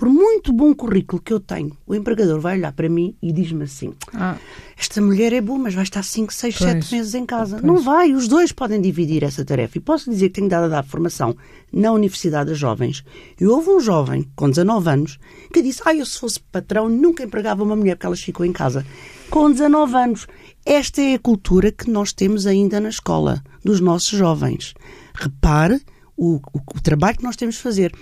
por 0.00 0.08
muito 0.08 0.50
bom 0.50 0.74
currículo 0.74 1.20
que 1.20 1.30
eu 1.30 1.38
tenho, 1.38 1.76
o 1.86 1.94
empregador 1.94 2.40
vai 2.40 2.56
olhar 2.56 2.72
para 2.72 2.88
mim 2.88 3.14
e 3.20 3.30
diz-me 3.30 3.64
assim: 3.64 3.92
ah. 4.14 4.34
Esta 4.74 4.98
mulher 4.98 5.30
é 5.34 5.42
boa, 5.42 5.58
mas 5.58 5.74
vai 5.74 5.82
estar 5.82 6.02
5, 6.02 6.32
6, 6.32 6.56
7 6.56 6.94
meses 6.94 7.14
em 7.14 7.26
casa. 7.26 7.58
Pois. 7.58 7.62
Não 7.62 7.82
vai, 7.82 8.14
os 8.14 8.26
dois 8.26 8.50
podem 8.50 8.80
dividir 8.80 9.22
essa 9.22 9.44
tarefa. 9.44 9.76
E 9.76 9.80
posso 9.82 10.08
dizer 10.08 10.28
que 10.28 10.36
tenho 10.36 10.48
dado 10.48 10.64
a 10.64 10.68
dar 10.68 10.84
formação 10.84 11.36
na 11.70 11.92
Universidade 11.92 12.50
a 12.50 12.54
Jovens. 12.54 13.04
E 13.38 13.46
houve 13.46 13.68
um 13.68 13.78
jovem 13.78 14.26
com 14.34 14.48
19 14.48 14.88
anos 14.88 15.18
que 15.52 15.60
disse: 15.60 15.82
Ah, 15.84 15.94
eu 15.94 16.06
se 16.06 16.18
fosse 16.18 16.40
patrão 16.40 16.88
nunca 16.88 17.22
empregava 17.22 17.62
uma 17.62 17.76
mulher 17.76 17.94
porque 17.96 18.06
ela 18.06 18.16
ficou 18.16 18.46
em 18.46 18.52
casa. 18.52 18.86
Com 19.28 19.50
19 19.50 19.94
anos. 19.96 20.26
Esta 20.64 21.02
é 21.02 21.12
a 21.12 21.18
cultura 21.18 21.70
que 21.70 21.90
nós 21.90 22.14
temos 22.14 22.46
ainda 22.46 22.80
na 22.80 22.88
escola, 22.88 23.44
dos 23.62 23.80
nossos 23.80 24.18
jovens. 24.18 24.72
Repare 25.12 25.78
o, 26.16 26.36
o, 26.54 26.60
o 26.74 26.80
trabalho 26.80 27.18
que 27.18 27.24
nós 27.24 27.36
temos 27.36 27.56
de 27.56 27.60
fazer. 27.60 27.92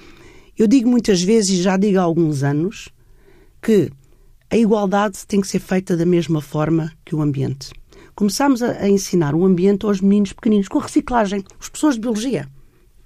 Eu 0.59 0.67
digo 0.67 0.91
muitas 0.91 1.23
vezes, 1.23 1.51
e 1.51 1.63
já 1.63 1.77
digo 1.77 2.01
há 2.01 2.03
alguns 2.03 2.43
anos, 2.43 2.89
que 3.63 3.93
a 4.51 4.57
igualdade 4.57 5.25
tem 5.27 5.41
que 5.41 5.47
ser 5.47 5.61
feita 5.61 5.97
da 5.97 6.05
mesma 6.05 6.41
forma 6.41 6.93
que 7.05 7.15
o 7.15 7.23
ambiente. 7.23 7.71
Começámos 8.15 8.61
a, 8.63 8.73
a 8.73 8.89
ensinar 8.89 9.35
o 9.35 9.45
ambiente 9.45 9.87
aos 9.87 10.01
meninos 10.01 10.33
pequeninos, 10.33 10.67
com 10.67 10.81
a 10.81 10.83
reciclagem, 10.83 11.45
as 11.61 11.69
pessoas 11.69 11.95
de 11.95 12.01
biologia. 12.01 12.49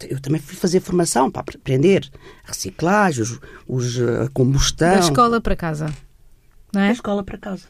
Eu 0.09 0.19
também 0.19 0.41
fui 0.41 0.57
fazer 0.57 0.81
formação 0.81 1.31
para 1.31 1.43
aprender 1.55 2.11
a 2.45 2.49
reciclagem, 2.49 3.23
os, 3.23 3.39
os, 3.69 4.01
a 4.01 4.29
combustão. 4.33 4.95
Da 4.95 5.01
escola 5.01 5.41
para 5.41 5.55
casa, 5.55 5.95
não 6.73 6.81
é? 6.81 6.87
Da 6.87 6.93
escola 6.93 7.23
para 7.23 7.37
casa. 7.37 7.67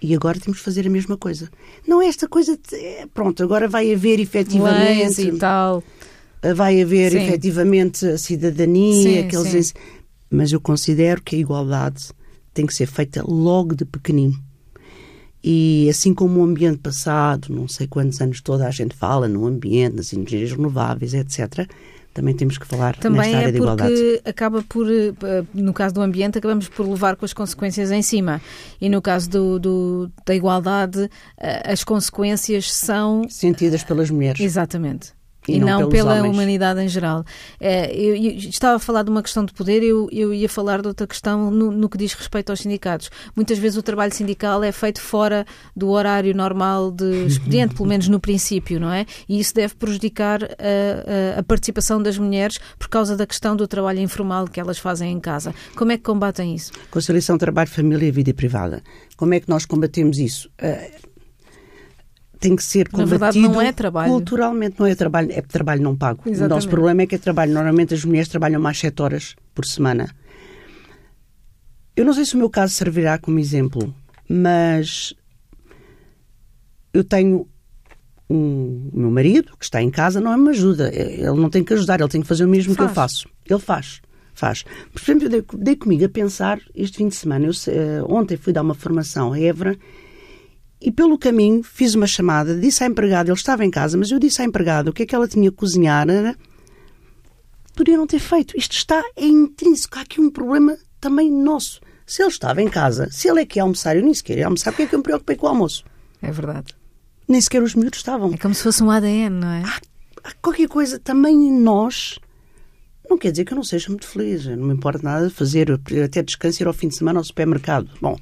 E 0.00 0.14
agora 0.14 0.38
temos 0.38 0.58
que 0.58 0.64
fazer 0.64 0.86
a 0.86 0.90
mesma 0.90 1.16
coisa. 1.16 1.50
Não 1.86 2.00
é 2.00 2.06
esta 2.06 2.28
coisa. 2.28 2.56
De, 2.56 2.76
é, 2.76 3.06
pronto, 3.12 3.42
agora 3.42 3.68
vai 3.68 3.92
haver 3.92 4.20
efetivamente. 4.20 5.18
Leis 5.18 5.18
e 5.18 5.32
tal. 5.38 5.82
Vai 6.54 6.80
haver 6.80 7.12
sim. 7.12 7.18
efetivamente 7.18 8.06
a 8.06 8.18
cidadania, 8.18 9.02
sim, 9.02 9.18
aqueles. 9.18 9.68
Sim. 9.68 9.74
Mas 10.30 10.52
eu 10.52 10.60
considero 10.60 11.22
que 11.22 11.36
a 11.36 11.38
igualdade 11.38 12.10
tem 12.52 12.66
que 12.66 12.74
ser 12.74 12.86
feita 12.86 13.22
logo 13.26 13.74
de 13.74 13.84
pequenino. 13.84 14.38
E 15.42 15.88
assim 15.88 16.12
como 16.12 16.40
o 16.40 16.44
ambiente 16.44 16.78
passado, 16.78 17.48
não 17.50 17.68
sei 17.68 17.86
quantos 17.86 18.20
anos 18.20 18.40
toda 18.40 18.66
a 18.66 18.70
gente 18.70 18.94
fala 18.94 19.28
no 19.28 19.46
ambiente, 19.46 19.96
nas 19.96 20.12
energias 20.12 20.50
renováveis, 20.52 21.14
etc., 21.14 21.68
também 22.12 22.34
temos 22.34 22.58
que 22.58 22.66
falar 22.66 22.96
também 22.96 23.20
nesta 23.20 23.36
área 23.36 23.48
é 23.48 23.52
de 23.52 23.58
igualdade. 23.58 23.94
Também 23.94 24.20
acaba 24.24 24.62
por, 24.62 24.90
eh, 24.90 25.44
no 25.54 25.72
caso 25.72 25.94
do 25.94 26.00
ambiente, 26.00 26.38
acabamos 26.38 26.68
por 26.68 26.88
levar 26.88 27.14
com 27.14 27.24
as 27.24 27.32
consequências 27.32 27.92
em 27.92 28.02
cima. 28.02 28.42
E 28.80 28.88
no 28.88 29.00
caso 29.00 29.30
do, 29.30 29.58
do 29.60 30.10
da 30.26 30.34
igualdade, 30.34 31.08
eh, 31.38 31.72
as 31.72 31.84
consequências 31.84 32.72
são... 32.72 33.22
Sentidas 33.28 33.84
pelas 33.84 34.10
mulheres. 34.10 34.40
Exatamente 34.40 35.17
e, 35.48 35.56
e 35.56 35.60
não, 35.60 35.80
não 35.82 35.88
pela 35.88 36.18
homens. 36.18 36.34
humanidade 36.34 36.80
em 36.80 36.88
geral. 36.88 37.24
É, 37.58 37.92
eu, 37.94 38.14
eu, 38.14 38.32
estava 38.36 38.76
a 38.76 38.78
falar 38.78 39.02
de 39.02 39.10
uma 39.10 39.22
questão 39.22 39.44
de 39.44 39.52
poder, 39.52 39.82
eu, 39.82 40.08
eu 40.12 40.32
ia 40.34 40.48
falar 40.48 40.82
de 40.82 40.88
outra 40.88 41.06
questão 41.06 41.50
no, 41.50 41.70
no, 41.70 41.88
que 41.88 41.96
diz 41.96 42.12
respeito 42.12 42.50
aos 42.50 42.60
sindicatos. 42.60 43.10
Muitas 43.34 43.58
vezes 43.58 43.78
o 43.78 43.82
trabalho 43.82 44.14
sindical 44.14 44.62
é 44.62 44.70
feito 44.70 45.00
fora 45.00 45.46
do 45.74 45.88
horário 45.88 46.34
normal 46.34 46.90
de 46.90 47.24
expediente, 47.26 47.74
pelo 47.74 47.88
menos 47.88 48.08
no 48.08 48.20
princípio, 48.20 48.78
não 48.78 48.92
é? 48.92 49.06
E 49.28 49.40
isso 49.40 49.54
deve 49.54 49.74
prejudicar 49.74 50.44
a, 50.44 51.38
a, 51.38 51.42
participação 51.42 52.02
das 52.02 52.18
mulheres 52.18 52.58
por 52.78 52.88
causa 52.88 53.16
da 53.16 53.26
questão 53.26 53.56
do 53.56 53.66
trabalho 53.66 54.00
informal 54.00 54.46
que 54.46 54.60
elas 54.60 54.78
fazem 54.78 55.12
em 55.12 55.20
casa. 55.20 55.54
Como 55.74 55.92
é 55.92 55.96
que 55.96 56.02
combatem 56.02 56.54
isso? 56.54 56.72
Conciliação 56.90 57.38
trabalho, 57.38 57.68
família 57.68 58.06
e 58.06 58.10
vida 58.10 58.34
privada. 58.34 58.82
Como 59.16 59.34
é 59.34 59.40
que 59.40 59.48
nós 59.48 59.64
combatemos 59.64 60.18
isso? 60.18 60.50
Tem 62.38 62.54
que 62.54 62.62
ser 62.62 62.88
combatido 62.88 63.18
Na 63.18 63.30
verdade, 63.30 63.40
não 63.40 63.60
é 63.60 63.72
trabalho. 63.72 64.12
culturalmente. 64.12 64.76
Não 64.78 64.86
é 64.86 64.94
trabalho, 64.94 65.32
é 65.32 65.42
trabalho 65.42 65.82
não 65.82 65.96
pago. 65.96 66.22
Exatamente. 66.24 66.52
O 66.52 66.54
nosso 66.54 66.68
problema 66.68 67.02
é 67.02 67.06
que 67.06 67.14
é 67.14 67.18
trabalho. 67.18 67.52
Normalmente 67.52 67.94
as 67.94 68.04
mulheres 68.04 68.28
trabalham 68.28 68.60
mais 68.60 68.78
7 68.78 69.02
horas 69.02 69.34
por 69.54 69.64
semana. 69.64 70.08
Eu 71.96 72.04
não 72.04 72.12
sei 72.12 72.24
se 72.24 72.34
o 72.34 72.38
meu 72.38 72.48
caso 72.48 72.74
servirá 72.74 73.18
como 73.18 73.40
exemplo, 73.40 73.92
mas 74.28 75.14
eu 76.92 77.02
tenho 77.02 77.48
um 78.30 78.90
o 78.92 78.98
meu 79.00 79.10
marido 79.10 79.56
que 79.58 79.64
está 79.64 79.82
em 79.82 79.90
casa, 79.90 80.20
não 80.20 80.32
é 80.32 80.36
uma 80.36 80.50
ajuda. 80.50 80.90
Ele 80.94 81.40
não 81.40 81.50
tem 81.50 81.64
que 81.64 81.72
ajudar, 81.72 82.00
ele 82.00 82.08
tem 82.08 82.20
que 82.20 82.26
fazer 82.26 82.44
o 82.44 82.48
mesmo 82.48 82.74
faz. 82.74 82.76
que 82.76 82.82
eu 82.90 82.94
faço. 82.94 83.28
Ele 83.48 83.60
faz. 83.60 84.00
Faz. 84.34 84.64
Por 84.92 85.02
exemplo, 85.02 85.24
eu 85.24 85.30
dei, 85.30 85.44
dei 85.54 85.76
comigo 85.76 86.04
a 86.04 86.08
pensar 86.08 86.60
este 86.74 86.98
fim 86.98 87.08
de 87.08 87.16
semana. 87.16 87.46
Eu, 87.46 87.50
uh, 87.50 88.14
ontem 88.14 88.36
fui 88.36 88.52
dar 88.52 88.62
uma 88.62 88.74
formação 88.74 89.32
a 89.32 89.40
Évora 89.40 89.76
e 90.80 90.92
pelo 90.92 91.18
caminho 91.18 91.62
fiz 91.62 91.94
uma 91.94 92.06
chamada, 92.06 92.54
disse 92.54 92.84
à 92.84 92.86
empregada, 92.86 93.30
ele 93.30 93.36
estava 93.36 93.64
em 93.64 93.70
casa, 93.70 93.98
mas 93.98 94.10
eu 94.10 94.18
disse 94.18 94.40
à 94.40 94.44
empregada 94.44 94.90
o 94.90 94.92
que 94.92 95.02
é 95.02 95.06
que 95.06 95.14
ela 95.14 95.26
tinha 95.26 95.50
que 95.50 95.56
cozinhar. 95.56 96.08
Era... 96.08 96.36
Podia 97.74 97.96
não 97.96 98.06
ter 98.06 98.20
feito. 98.20 98.56
Isto 98.56 98.76
está 98.76 99.02
é 99.16 99.26
intrínseco. 99.26 99.98
Há 99.98 100.02
aqui 100.02 100.20
um 100.20 100.30
problema 100.30 100.76
também 101.00 101.30
nosso. 101.30 101.80
Se 102.06 102.22
ele 102.22 102.30
estava 102.30 102.62
em 102.62 102.68
casa, 102.68 103.08
se 103.10 103.28
ele 103.28 103.42
é 103.42 103.46
que 103.46 103.58
ia 103.58 103.62
almoçar, 103.62 103.96
eu 103.96 104.02
nem 104.02 104.14
sequer 104.14 104.38
ia 104.38 104.46
almoçar, 104.46 104.70
porque 104.70 104.84
é 104.84 104.86
que 104.86 104.94
eu 104.94 104.98
me 104.98 105.02
preocupei 105.02 105.36
com 105.36 105.46
o 105.46 105.48
almoço? 105.50 105.84
É 106.22 106.30
verdade. 106.30 106.74
Nem 107.28 107.40
sequer 107.40 107.62
os 107.62 107.74
miúdos 107.74 107.98
estavam. 107.98 108.32
É 108.32 108.38
como 108.38 108.54
se 108.54 108.62
fosse 108.62 108.82
um 108.82 108.90
ADN, 108.90 109.30
não 109.30 109.48
é? 109.48 109.62
Há, 109.62 109.80
há 110.24 110.32
qualquer 110.40 110.68
coisa 110.68 110.98
também 110.98 111.48
em 111.48 111.52
nós. 111.52 112.18
Não 113.08 113.18
quer 113.18 113.30
dizer 113.30 113.44
que 113.44 113.52
eu 113.52 113.56
não 113.56 113.64
seja 113.64 113.88
muito 113.88 114.06
feliz. 114.06 114.46
Não 114.46 114.68
me 114.68 114.74
importa 114.74 115.00
nada 115.02 115.28
fazer, 115.28 115.70
até 116.04 116.22
descanso 116.22 116.62
ir 116.62 116.66
ao 116.66 116.72
fim 116.72 116.88
de 116.88 116.96
semana 116.96 117.20
ao 117.20 117.24
supermercado. 117.24 117.90
Bom, 118.00 118.16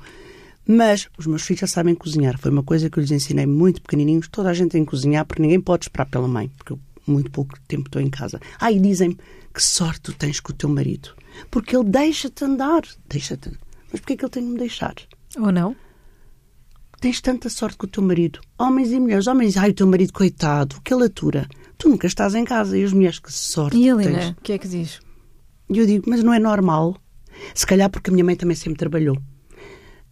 mas 0.66 1.08
os 1.16 1.26
meus 1.26 1.42
filhos 1.42 1.60
já 1.60 1.66
sabem 1.66 1.94
cozinhar. 1.94 2.38
Foi 2.38 2.50
uma 2.50 2.62
coisa 2.62 2.90
que 2.90 2.98
eu 2.98 3.00
lhes 3.00 3.10
ensinei 3.10 3.46
muito 3.46 3.80
pequenininhos. 3.80 4.28
Toda 4.28 4.50
a 4.50 4.54
gente 4.54 4.72
tem 4.72 4.84
que 4.84 4.90
cozinhar 4.90 5.24
porque 5.24 5.42
ninguém 5.42 5.60
pode 5.60 5.84
esperar 5.84 6.06
pela 6.06 6.26
mãe, 6.26 6.50
porque 6.56 6.72
eu 6.72 6.80
muito 7.06 7.30
pouco 7.30 7.58
tempo 7.68 7.88
estou 7.88 8.02
em 8.02 8.10
casa. 8.10 8.40
Ah, 8.58 8.72
e 8.72 8.80
dizem-me 8.80 9.16
que 9.54 9.62
sorte 9.62 10.00
tu 10.00 10.12
tens 10.12 10.40
com 10.40 10.52
o 10.52 10.56
teu 10.56 10.68
marido. 10.68 11.10
Porque 11.50 11.76
ele 11.76 11.84
deixa-te 11.84 12.44
andar. 12.44 12.82
Deixa-te. 13.08 13.50
Mas 13.92 14.00
porquê 14.00 14.14
é 14.14 14.16
que 14.16 14.24
ele 14.24 14.30
tem 14.30 14.44
de 14.44 14.50
me 14.50 14.58
deixar? 14.58 14.94
Ou 15.38 15.52
não? 15.52 15.76
Tens 17.00 17.20
tanta 17.20 17.48
sorte 17.48 17.76
com 17.76 17.86
o 17.86 17.88
teu 17.88 18.02
marido. 18.02 18.40
Homens 18.58 18.90
e 18.90 18.98
mulheres. 18.98 19.26
Homens, 19.26 19.56
ai, 19.56 19.70
o 19.70 19.74
teu 19.74 19.86
marido, 19.86 20.12
coitado, 20.12 20.80
que 20.82 20.92
alatura. 20.92 21.46
Tu 21.78 21.88
nunca 21.88 22.06
estás 22.06 22.34
em 22.34 22.44
casa. 22.44 22.76
E 22.76 22.84
as 22.84 22.92
mulheres, 22.92 23.18
que 23.18 23.32
sorte 23.32 23.76
E 23.76 23.88
a 23.88 23.92
Helena, 23.92 24.36
o 24.38 24.42
que 24.42 24.52
é 24.52 24.58
que 24.58 24.66
diz? 24.66 25.00
E 25.70 25.78
eu 25.78 25.86
digo, 25.86 26.08
mas 26.08 26.22
não 26.22 26.32
é 26.32 26.38
normal. 26.38 26.96
Se 27.54 27.66
calhar 27.66 27.90
porque 27.90 28.10
a 28.10 28.12
minha 28.12 28.24
mãe 28.24 28.34
também 28.34 28.56
sempre 28.56 28.78
trabalhou. 28.78 29.16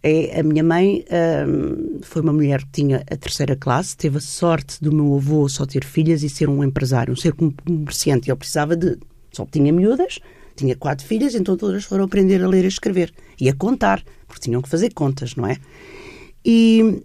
É, 0.07 0.39
a 0.39 0.43
minha 0.43 0.63
mãe 0.63 1.03
hum, 1.47 1.99
foi 2.03 2.21
uma 2.21 2.31
mulher 2.31 2.61
que 2.61 2.69
tinha 2.71 2.97
a 3.09 3.17
terceira 3.17 3.55
classe, 3.55 3.97
teve 3.97 4.19
a 4.19 4.21
sorte 4.21 4.79
do 4.79 4.93
meu 4.93 5.15
avô 5.15 5.49
só 5.49 5.65
ter 5.65 5.83
filhas 5.83 6.21
e 6.21 6.29
ser 6.29 6.47
um 6.47 6.63
empresário, 6.63 7.11
um 7.11 7.15
ser 7.15 7.33
comerciante. 7.33 8.29
Ele 8.29 8.37
precisava 8.37 8.75
de. 8.75 8.99
só 9.31 9.47
tinha 9.47 9.73
miúdas, 9.73 10.19
tinha 10.55 10.75
quatro 10.75 11.03
filhas, 11.03 11.33
então 11.33 11.57
todas 11.57 11.85
foram 11.85 12.03
aprender 12.03 12.43
a 12.43 12.47
ler 12.47 12.65
e 12.65 12.67
escrever 12.67 13.11
e 13.41 13.49
a 13.49 13.55
contar, 13.55 14.03
porque 14.27 14.43
tinham 14.43 14.61
que 14.61 14.69
fazer 14.69 14.93
contas, 14.93 15.35
não 15.35 15.47
é? 15.47 15.57
E, 16.45 17.01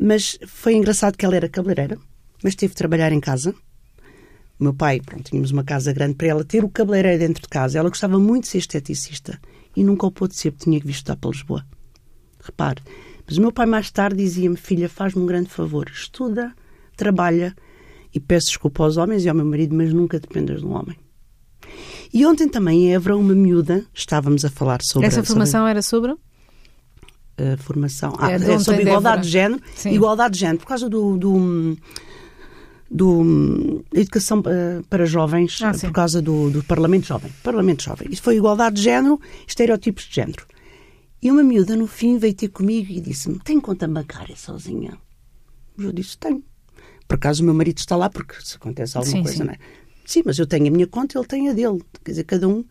mas 0.00 0.38
foi 0.46 0.74
engraçado 0.74 1.16
que 1.16 1.24
ela 1.24 1.34
era 1.34 1.48
cabeleireira, 1.48 1.98
mas 2.44 2.54
teve 2.54 2.72
de 2.72 2.78
trabalhar 2.78 3.10
em 3.10 3.18
casa. 3.18 3.52
O 4.60 4.62
meu 4.62 4.74
pai, 4.74 5.00
pronto, 5.04 5.28
tínhamos 5.28 5.50
uma 5.50 5.64
casa 5.64 5.92
grande 5.92 6.14
para 6.14 6.28
ela 6.28 6.44
ter 6.44 6.62
o 6.62 6.68
cabeleireiro 6.68 7.18
dentro 7.18 7.42
de 7.42 7.48
casa. 7.48 7.80
Ela 7.80 7.88
gostava 7.88 8.16
muito 8.16 8.44
de 8.44 8.50
ser 8.50 8.58
esteticista 8.58 9.40
e 9.74 9.82
nunca 9.82 10.06
o 10.06 10.12
pôde 10.12 10.36
ser, 10.36 10.52
porque 10.52 10.66
tinha 10.66 10.78
que 10.78 10.86
vir 10.86 10.92
estudar 10.92 11.16
para 11.16 11.30
Lisboa. 11.30 11.77
Repare. 12.48 12.82
Mas 13.26 13.36
o 13.36 13.40
meu 13.42 13.52
pai 13.52 13.66
mais 13.66 13.90
tarde 13.90 14.16
dizia-me, 14.16 14.56
filha, 14.56 14.88
faz-me 14.88 15.22
um 15.22 15.26
grande 15.26 15.50
favor, 15.50 15.86
estuda, 15.92 16.54
trabalha 16.96 17.54
e 18.14 18.18
peço 18.18 18.48
desculpa 18.48 18.82
aos 18.82 18.96
homens 18.96 19.24
e 19.24 19.28
ao 19.28 19.34
meu 19.34 19.44
marido, 19.44 19.74
mas 19.76 19.92
nunca 19.92 20.18
dependas 20.18 20.60
de 20.60 20.66
um 20.66 20.74
homem. 20.74 20.96
E 22.12 22.24
ontem 22.24 22.48
também 22.48 22.86
em 22.86 22.94
Évora, 22.94 23.18
uma 23.18 23.34
miúda, 23.34 23.84
estávamos 23.92 24.44
a 24.46 24.50
falar 24.50 24.80
sobre... 24.82 25.06
Essa 25.06 25.22
formação 25.22 25.60
sobre... 25.60 25.70
era 25.70 25.82
sobre? 25.82 26.16
Formação... 27.58 28.14
Ah, 28.18 28.32
é, 28.32 28.34
é 28.36 28.58
sobre 28.58 28.82
igualdade 28.82 29.22
de 29.22 29.28
género. 29.28 29.62
Sim. 29.74 29.90
Igualdade 29.90 30.34
de 30.34 30.40
género, 30.40 30.58
por 30.58 30.66
causa 30.66 30.88
do... 30.88 31.16
do 31.16 31.76
do 32.90 33.84
educação 33.92 34.42
eh, 34.46 34.80
para 34.88 35.04
jovens 35.04 35.60
ah, 35.62 35.72
por 35.78 35.92
causa 35.92 36.22
do, 36.22 36.48
do 36.48 36.64
Parlamento 36.64 37.06
Jovem. 37.06 37.30
Parlamento 37.42 37.84
Jovem. 37.84 38.08
Isso 38.10 38.22
foi 38.22 38.36
igualdade 38.36 38.76
de 38.76 38.82
género, 38.82 39.20
estereótipos 39.46 40.04
de 40.04 40.14
género. 40.14 40.46
E 41.20 41.30
uma 41.30 41.42
miúda, 41.42 41.74
no 41.74 41.86
fim, 41.86 42.16
veio 42.16 42.34
ter 42.34 42.48
comigo 42.48 42.92
e 42.92 43.00
disse-me: 43.00 43.38
Tem 43.40 43.60
conta 43.60 43.88
bancária 43.88 44.36
sozinha? 44.36 44.96
Eu 45.76 45.92
disse: 45.92 46.16
Tenho. 46.16 46.44
Por 47.06 47.14
acaso 47.14 47.42
o 47.42 47.44
meu 47.46 47.54
marido 47.54 47.78
está 47.78 47.96
lá, 47.96 48.08
porque 48.08 48.34
se 48.40 48.56
acontece 48.56 48.96
alguma 48.96 49.16
sim, 49.16 49.22
coisa, 49.22 49.38
sim. 49.38 49.44
não 49.44 49.52
é? 49.52 49.58
Sim, 50.04 50.22
mas 50.24 50.38
eu 50.38 50.46
tenho 50.46 50.68
a 50.68 50.70
minha 50.70 50.86
conta, 50.86 51.18
ele 51.18 51.26
tem 51.26 51.48
a 51.48 51.52
dele. 51.52 51.82
Quer 52.04 52.12
dizer, 52.12 52.24
cada 52.24 52.48
um. 52.48 52.64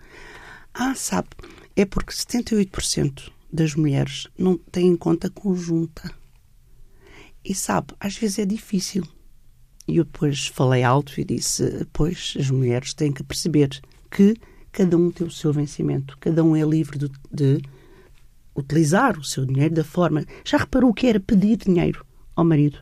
Ah, 0.74 0.96
sabe, 0.96 1.30
é 1.76 1.86
porque 1.86 2.14
78% 2.14 3.32
das 3.52 3.76
mulheres 3.76 4.28
não 4.38 4.58
têm 4.58 4.96
conta 4.96 5.30
conjunta. 5.30 6.12
E 7.44 7.54
sabe, 7.56 7.94
às 8.00 8.16
vezes 8.18 8.40
é 8.40 8.46
difícil. 8.46 9.04
E 9.88 9.98
eu 9.98 10.04
depois 10.04 10.48
falei 10.48 10.84
alto 10.84 11.20
e 11.20 11.24
disse: 11.24 11.86
Pois, 11.92 12.36
as 12.40 12.50
mulheres 12.50 12.94
têm 12.94 13.12
que 13.12 13.24
perceber 13.24 13.70
que 14.10 14.36
cada 14.72 14.96
um 14.98 15.12
tem 15.12 15.26
o 15.26 15.32
seu 15.32 15.52
vencimento, 15.52 16.18
cada 16.20 16.44
um 16.44 16.56
é 16.56 16.64
livre 16.64 16.98
de, 16.98 17.12
de 17.32 17.62
utilizar 18.58 19.18
o 19.18 19.24
seu 19.24 19.46
dinheiro 19.46 19.76
da 19.76 19.84
forma. 19.84 20.26
Já 20.44 20.58
reparou 20.58 20.90
o 20.90 20.94
que 20.94 21.08
era 21.08 21.20
pedir 21.20 21.58
dinheiro 21.58 22.06
ao 22.36 22.44
marido? 22.44 22.80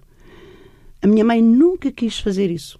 A 1.01 1.07
minha 1.07 1.25
mãe 1.25 1.41
nunca 1.41 1.91
quis 1.91 2.19
fazer 2.19 2.49
isso. 2.49 2.79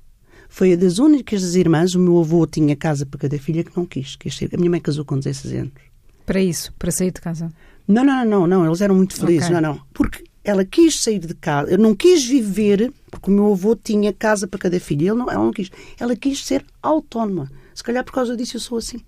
Foi 0.49 0.73
a 0.73 0.75
das 0.75 0.99
únicas 0.99 1.41
das 1.41 1.55
irmãs, 1.55 1.95
o 1.95 1.99
meu 1.99 2.19
avô 2.19 2.47
tinha 2.47 2.75
casa 2.75 3.05
para 3.05 3.19
cada 3.19 3.38
filha 3.38 3.63
que 3.63 3.75
não 3.75 3.86
quis. 3.86 4.15
quis 4.15 4.36
ser. 4.38 4.49
A 4.53 4.58
minha 4.58 4.69
mãe 4.69 4.79
casou 4.79 5.03
com 5.03 5.19
16 5.19 5.53
anos. 5.53 5.73
Para 6.25 6.41
isso, 6.41 6.73
para 6.79 6.91
sair 6.91 7.12
de 7.12 7.21
casa? 7.21 7.51
Não, 7.88 8.03
não, 8.03 8.25
não, 8.25 8.47
não, 8.47 8.65
eles 8.65 8.81
eram 8.81 8.95
muito 8.95 9.15
felizes, 9.15 9.49
okay. 9.49 9.62
não, 9.62 9.73
não. 9.73 9.81
Porque 9.93 10.23
ela 10.43 10.65
quis 10.65 10.99
sair 11.01 11.19
de 11.19 11.36
casa, 11.36 11.71
eu 11.71 11.77
não 11.77 11.93
quis 11.93 12.25
viver, 12.25 12.91
porque 13.12 13.29
o 13.29 13.34
meu 13.34 13.51
avô 13.51 13.75
tinha 13.75 14.12
casa 14.13 14.47
para 14.47 14.60
cada 14.60 14.79
filha, 14.79 15.10
ele 15.10 15.17
não, 15.17 15.29
ela 15.29 15.43
não 15.43 15.51
quis. 15.51 15.69
Ela 15.99 16.15
quis 16.15 16.43
ser 16.43 16.65
autónoma. 16.81 17.51
Se 17.73 17.84
calhar 17.84 18.03
por 18.03 18.13
causa 18.13 18.36
disso 18.36 18.55
eu 18.55 18.62
sou 18.62 18.77
assim. 18.77 19.01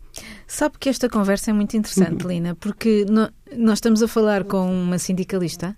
Sabe 0.45 0.77
que 0.79 0.89
esta 0.89 1.09
conversa 1.09 1.51
é 1.51 1.53
muito 1.53 1.75
interessante. 1.75 2.25
Lina, 2.27 2.55
porque 2.55 3.05
no, 3.09 3.29
nós 3.55 3.77
estamos 3.77 4.01
a 4.01 4.07
falar 4.07 4.43
com 4.43 4.71
uma 4.71 4.97
sindicalista 4.97 5.75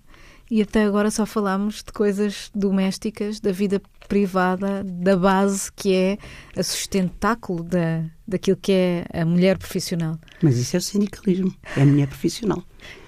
E 0.51 0.61
até 0.61 0.83
agora 0.83 1.11
só 1.11 1.25
falámos 1.25 1.83
de 1.83 1.91
coisas 1.91 2.49
domésticas, 2.55 3.39
da 3.39 3.51
vida 3.51 3.81
privada, 4.07 4.83
da 4.83 5.15
base 5.15 5.71
que 5.71 5.93
é 5.93 6.17
a 6.57 6.63
sustentáculo 6.63 7.63
da, 7.63 8.03
daquilo 8.27 8.57
que 8.57 8.71
é 8.71 9.05
a 9.13 9.25
mulher 9.25 9.57
profissional. 9.57 10.17
Mas 10.41 10.57
isso 10.57 10.75
é 10.75 10.79
o 10.79 10.81
sindicalismo, 10.81 11.53
é 11.77 11.83
a 11.83 11.85
mulher 11.85 12.07
profissional. 12.07 12.63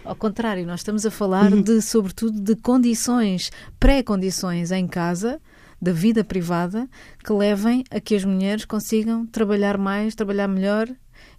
Ao 0.06 0.16
contrário, 0.16 0.66
nós 0.66 0.82
estamos 0.82 1.06
a 1.06 1.12
falar 1.12 1.52
uhum. 1.52 1.62
de, 1.62 1.82
sobretudo, 1.82 2.40
de 2.40 2.56
condições, 2.56 3.52
pré-condições 3.80 4.72
em 4.72 4.88
casa, 4.88 5.40
da 5.82 5.92
vida 5.92 6.24
privada, 6.24 6.88
que 7.24 7.34
levem 7.34 7.84
a 7.90 8.00
que 8.00 8.16
as 8.16 8.24
mulheres 8.24 8.66
consigam 8.66 9.26
trabalhar 9.26 9.80
mais, 9.80 10.14
trabalhar 10.14 10.48
melhor 10.48 10.88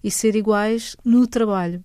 e 0.03 0.11
ser 0.11 0.37
iguais 0.37 0.97
no 1.05 1.27
trabalho. 1.27 1.83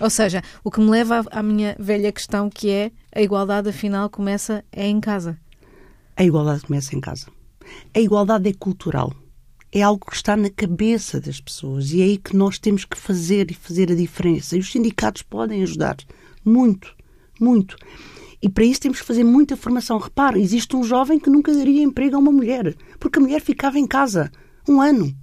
Ou 0.00 0.10
seja, 0.10 0.42
o 0.62 0.70
que 0.70 0.80
me 0.80 0.90
leva 0.90 1.24
à 1.30 1.42
minha 1.42 1.74
velha 1.78 2.12
questão 2.12 2.50
que 2.50 2.70
é 2.70 2.90
a 3.14 3.22
igualdade 3.22 3.68
afinal 3.68 4.10
começa 4.10 4.64
é 4.70 4.86
em 4.86 5.00
casa. 5.00 5.38
A 6.16 6.24
igualdade 6.24 6.62
começa 6.62 6.94
em 6.94 7.00
casa. 7.00 7.26
A 7.94 8.00
igualdade 8.00 8.48
é 8.48 8.52
cultural. 8.52 9.12
É 9.72 9.82
algo 9.82 10.06
que 10.06 10.16
está 10.16 10.36
na 10.36 10.50
cabeça 10.50 11.20
das 11.20 11.40
pessoas 11.40 11.92
e 11.92 12.00
é 12.00 12.04
aí 12.04 12.18
que 12.18 12.36
nós 12.36 12.58
temos 12.58 12.84
que 12.84 12.96
fazer 12.96 13.50
e 13.50 13.54
fazer 13.54 13.90
a 13.90 13.94
diferença. 13.94 14.56
E 14.56 14.60
os 14.60 14.70
sindicatos 14.70 15.22
podem 15.22 15.62
ajudar 15.62 15.96
muito, 16.44 16.94
muito. 17.40 17.76
E 18.40 18.48
para 18.48 18.64
isso 18.64 18.80
temos 18.80 19.00
que 19.00 19.06
fazer 19.06 19.24
muita 19.24 19.56
formação. 19.56 19.98
Repare, 19.98 20.40
existe 20.40 20.76
um 20.76 20.84
jovem 20.84 21.18
que 21.18 21.30
nunca 21.30 21.52
daria 21.52 21.82
emprego 21.82 22.16
a 22.16 22.18
uma 22.18 22.30
mulher, 22.30 22.74
porque 23.00 23.18
a 23.18 23.22
mulher 23.22 23.40
ficava 23.40 23.78
em 23.78 23.86
casa 23.86 24.30
um 24.68 24.80
ano. 24.80 25.14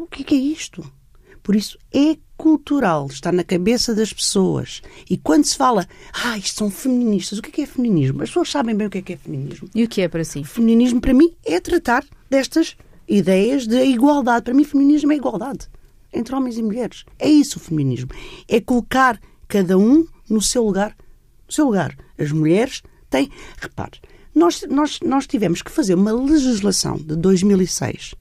O 0.00 0.06
que 0.06 0.34
é, 0.34 0.38
é 0.38 0.40
isto? 0.40 0.82
Por 1.42 1.54
isso, 1.54 1.76
é 1.92 2.16
cultural, 2.34 3.06
está 3.08 3.30
na 3.30 3.44
cabeça 3.44 3.94
das 3.94 4.10
pessoas. 4.10 4.80
E 5.10 5.18
quando 5.18 5.44
se 5.44 5.54
fala, 5.54 5.86
ah, 6.24 6.38
isto 6.38 6.56
são 6.56 6.70
feministas, 6.70 7.38
o 7.38 7.42
que 7.42 7.50
é, 7.50 7.52
que 7.52 7.62
é 7.62 7.66
feminismo? 7.66 8.22
As 8.22 8.30
pessoas 8.30 8.50
sabem 8.50 8.74
bem 8.74 8.86
o 8.86 8.90
que 8.90 8.96
é 8.96 9.02
que 9.02 9.12
é 9.12 9.16
feminismo. 9.18 9.68
E 9.74 9.84
o 9.84 9.88
que 9.88 10.00
é 10.00 10.08
para 10.08 10.24
si? 10.24 10.42
Feminismo, 10.42 11.02
para 11.02 11.12
mim, 11.12 11.36
é 11.44 11.60
tratar 11.60 12.02
destas 12.30 12.78
ideias 13.06 13.66
de 13.66 13.76
igualdade. 13.84 14.42
Para 14.42 14.54
mim, 14.54 14.64
feminismo 14.64 15.12
é 15.12 15.16
igualdade 15.16 15.68
entre 16.14 16.34
homens 16.34 16.56
e 16.56 16.62
mulheres. 16.62 17.04
É 17.18 17.28
isso 17.28 17.58
o 17.58 17.60
feminismo. 17.60 18.08
É 18.48 18.58
colocar 18.58 19.20
cada 19.46 19.76
um 19.76 20.06
no 20.30 20.40
seu 20.40 20.64
lugar. 20.64 20.96
No 21.46 21.52
seu 21.52 21.66
lugar. 21.66 21.94
As 22.18 22.32
mulheres 22.32 22.82
têm. 23.10 23.30
Repare, 23.60 24.00
nós, 24.34 24.64
nós, 24.66 24.98
nós 25.00 25.26
tivemos 25.26 25.60
que 25.60 25.70
fazer 25.70 25.94
uma 25.94 26.12
legislação 26.12 26.96
de 26.96 27.16
2006 27.16 28.14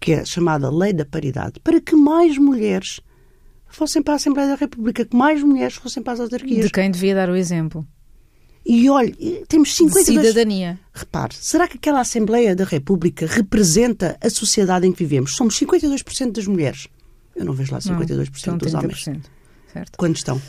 que 0.00 0.12
é 0.12 0.24
chamada 0.24 0.70
Lei 0.70 0.92
da 0.92 1.04
Paridade, 1.04 1.60
para 1.60 1.80
que 1.80 1.94
mais 1.94 2.38
mulheres 2.38 3.00
fossem 3.68 4.02
para 4.02 4.14
a 4.14 4.16
Assembleia 4.16 4.48
da 4.48 4.54
República, 4.56 5.04
que 5.04 5.16
mais 5.16 5.42
mulheres 5.42 5.74
fossem 5.74 6.02
para 6.02 6.14
as 6.14 6.20
autarquias. 6.20 6.64
De 6.64 6.72
quem 6.72 6.90
devia 6.90 7.14
dar 7.14 7.28
o 7.28 7.36
exemplo. 7.36 7.86
E 8.64 8.88
olha, 8.90 9.14
temos 9.48 9.74
52... 9.74 10.06
De 10.06 10.28
cidadania. 10.28 10.78
Repare, 10.92 11.34
será 11.34 11.66
que 11.66 11.76
aquela 11.76 12.00
Assembleia 12.00 12.54
da 12.54 12.64
República 12.64 13.26
representa 13.26 14.18
a 14.20 14.28
sociedade 14.28 14.86
em 14.86 14.92
que 14.92 14.98
vivemos? 14.98 15.34
Somos 15.34 15.58
52% 15.58 16.32
das 16.32 16.46
mulheres. 16.46 16.88
Eu 17.34 17.44
não 17.44 17.52
vejo 17.52 17.72
lá 17.72 17.78
52% 17.78 18.46
não, 18.46 18.58
dos 18.58 18.72
30%. 18.72 18.78
homens. 18.78 19.04
Certo. 19.72 19.96
Quando 19.96 20.16
estão? 20.16 20.40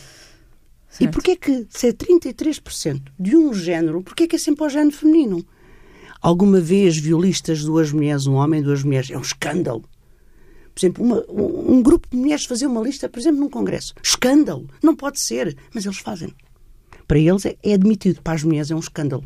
Certo. 0.90 1.04
E 1.04 1.08
porquê 1.08 1.36
que, 1.36 1.68
se 1.70 1.88
é 1.88 1.94
33% 1.94 3.02
de 3.18 3.38
um 3.38 3.54
género, 3.54 4.02
porquê 4.02 4.28
que 4.28 4.36
é 4.36 4.40
sempre 4.40 4.64
ao 4.64 4.70
género 4.70 4.96
feminino? 4.96 5.46
Alguma 6.22 6.60
vez 6.60 6.98
viu 6.98 7.20
listas 7.20 7.64
duas 7.64 7.92
mulheres, 7.92 8.28
um 8.28 8.36
homem, 8.36 8.62
duas 8.62 8.84
mulheres? 8.84 9.10
É 9.10 9.18
um 9.18 9.22
escândalo. 9.22 9.84
Por 10.74 10.80
exemplo, 10.80 11.04
uma, 11.04 11.26
um 11.28 11.82
grupo 11.82 12.08
de 12.10 12.16
mulheres 12.16 12.46
fazer 12.46 12.68
uma 12.68 12.82
lista, 12.82 13.10
por 13.10 13.20
exemplo, 13.20 13.40
num 13.40 13.50
congresso. 13.50 13.94
Escândalo. 14.04 14.68
Não 14.84 14.96
pode 14.96 15.20
ser. 15.20 15.58
Mas 15.74 15.86
eles 15.86 15.98
fazem. 15.98 16.34
Para 17.08 17.20
eles 17.20 17.46
é, 17.46 17.58
é 17.64 17.74
admitido. 17.74 18.22
Para 18.22 18.34
as 18.34 18.44
mulheres 18.44 18.70
é 18.72 18.76
um 18.76 18.80
escândalo. 18.80 19.24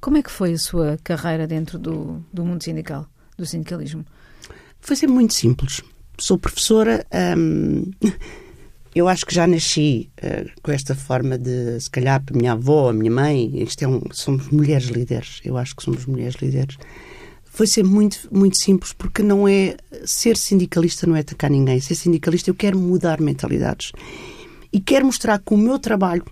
Como 0.00 0.18
é 0.18 0.22
que 0.22 0.30
foi 0.30 0.52
a 0.52 0.58
sua 0.58 0.98
carreira 1.02 1.46
dentro 1.46 1.78
do, 1.78 2.24
do 2.32 2.44
mundo 2.44 2.62
sindical, 2.62 3.06
do 3.36 3.46
sindicalismo? 3.46 4.04
Foi 4.80 4.94
sempre 4.94 5.14
muito 5.14 5.34
simples. 5.34 5.82
Sou 6.18 6.38
professora. 6.38 7.04
Hum, 7.36 7.90
eu 8.98 9.08
acho 9.08 9.26
que 9.26 9.34
já 9.34 9.46
nasci 9.46 10.10
uh, 10.24 10.50
com 10.62 10.72
esta 10.72 10.94
forma 10.94 11.36
de, 11.36 11.78
se 11.78 11.90
calhar, 11.90 12.22
a 12.26 12.36
minha 12.36 12.52
avó, 12.52 12.88
a 12.88 12.92
minha 12.94 13.10
mãe, 13.10 13.62
isto 13.62 13.82
é 13.82 13.86
um, 13.88 14.00
somos 14.10 14.48
mulheres 14.48 14.86
líderes. 14.86 15.42
Eu 15.44 15.58
acho 15.58 15.76
que 15.76 15.82
somos 15.82 16.06
mulheres 16.06 16.36
líderes. 16.36 16.78
Foi 17.44 17.66
sempre 17.66 17.92
muito, 17.92 18.26
muito 18.32 18.56
simples, 18.56 18.94
porque 18.94 19.22
não 19.22 19.46
é. 19.46 19.76
Ser 20.06 20.38
sindicalista 20.38 21.06
não 21.06 21.14
é 21.14 21.20
atacar 21.20 21.50
ninguém. 21.50 21.78
Ser 21.78 21.94
sindicalista, 21.94 22.48
eu 22.48 22.54
quero 22.54 22.78
mudar 22.78 23.20
mentalidades. 23.20 23.92
E 24.72 24.80
quero 24.80 25.04
mostrar 25.04 25.40
com 25.40 25.56
o 25.56 25.58
meu 25.58 25.78
trabalho 25.78 26.24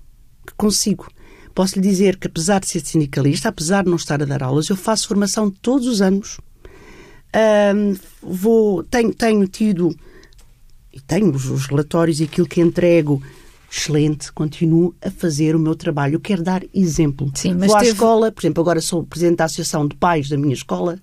que 0.46 0.54
consigo. 0.56 1.06
Posso 1.54 1.76
lhe 1.76 1.86
dizer 1.86 2.16
que, 2.16 2.28
apesar 2.28 2.60
de 2.60 2.68
ser 2.68 2.80
sindicalista, 2.80 3.50
apesar 3.50 3.84
de 3.84 3.90
não 3.90 3.96
estar 3.96 4.22
a 4.22 4.24
dar 4.24 4.42
aulas, 4.42 4.70
eu 4.70 4.76
faço 4.76 5.06
formação 5.06 5.50
todos 5.50 5.86
os 5.86 6.00
anos. 6.00 6.40
Vou, 8.22 8.82
tenho, 8.84 9.12
tenho 9.12 9.46
tido 9.46 9.94
e 10.94 11.00
tenho 11.00 11.30
os, 11.34 11.46
os 11.46 11.66
relatórios 11.66 12.20
e 12.20 12.24
aquilo 12.24 12.46
que 12.46 12.60
entrego 12.60 13.20
excelente, 13.70 14.32
continuo 14.32 14.94
a 15.02 15.10
fazer 15.10 15.56
o 15.56 15.58
meu 15.58 15.74
trabalho. 15.74 16.14
Eu 16.14 16.20
quero 16.20 16.42
dar 16.42 16.62
exemplo. 16.72 17.30
Sim, 17.34 17.54
mas 17.54 17.66
Vou 17.66 17.78
teve... 17.78 17.90
à 17.90 17.92
escola, 17.92 18.30
por 18.30 18.40
exemplo, 18.42 18.60
agora 18.62 18.80
sou 18.80 19.04
presidente 19.04 19.38
da 19.38 19.44
Associação 19.46 19.88
de 19.88 19.96
Pais 19.96 20.28
da 20.28 20.36
minha 20.36 20.54
escola 20.54 21.00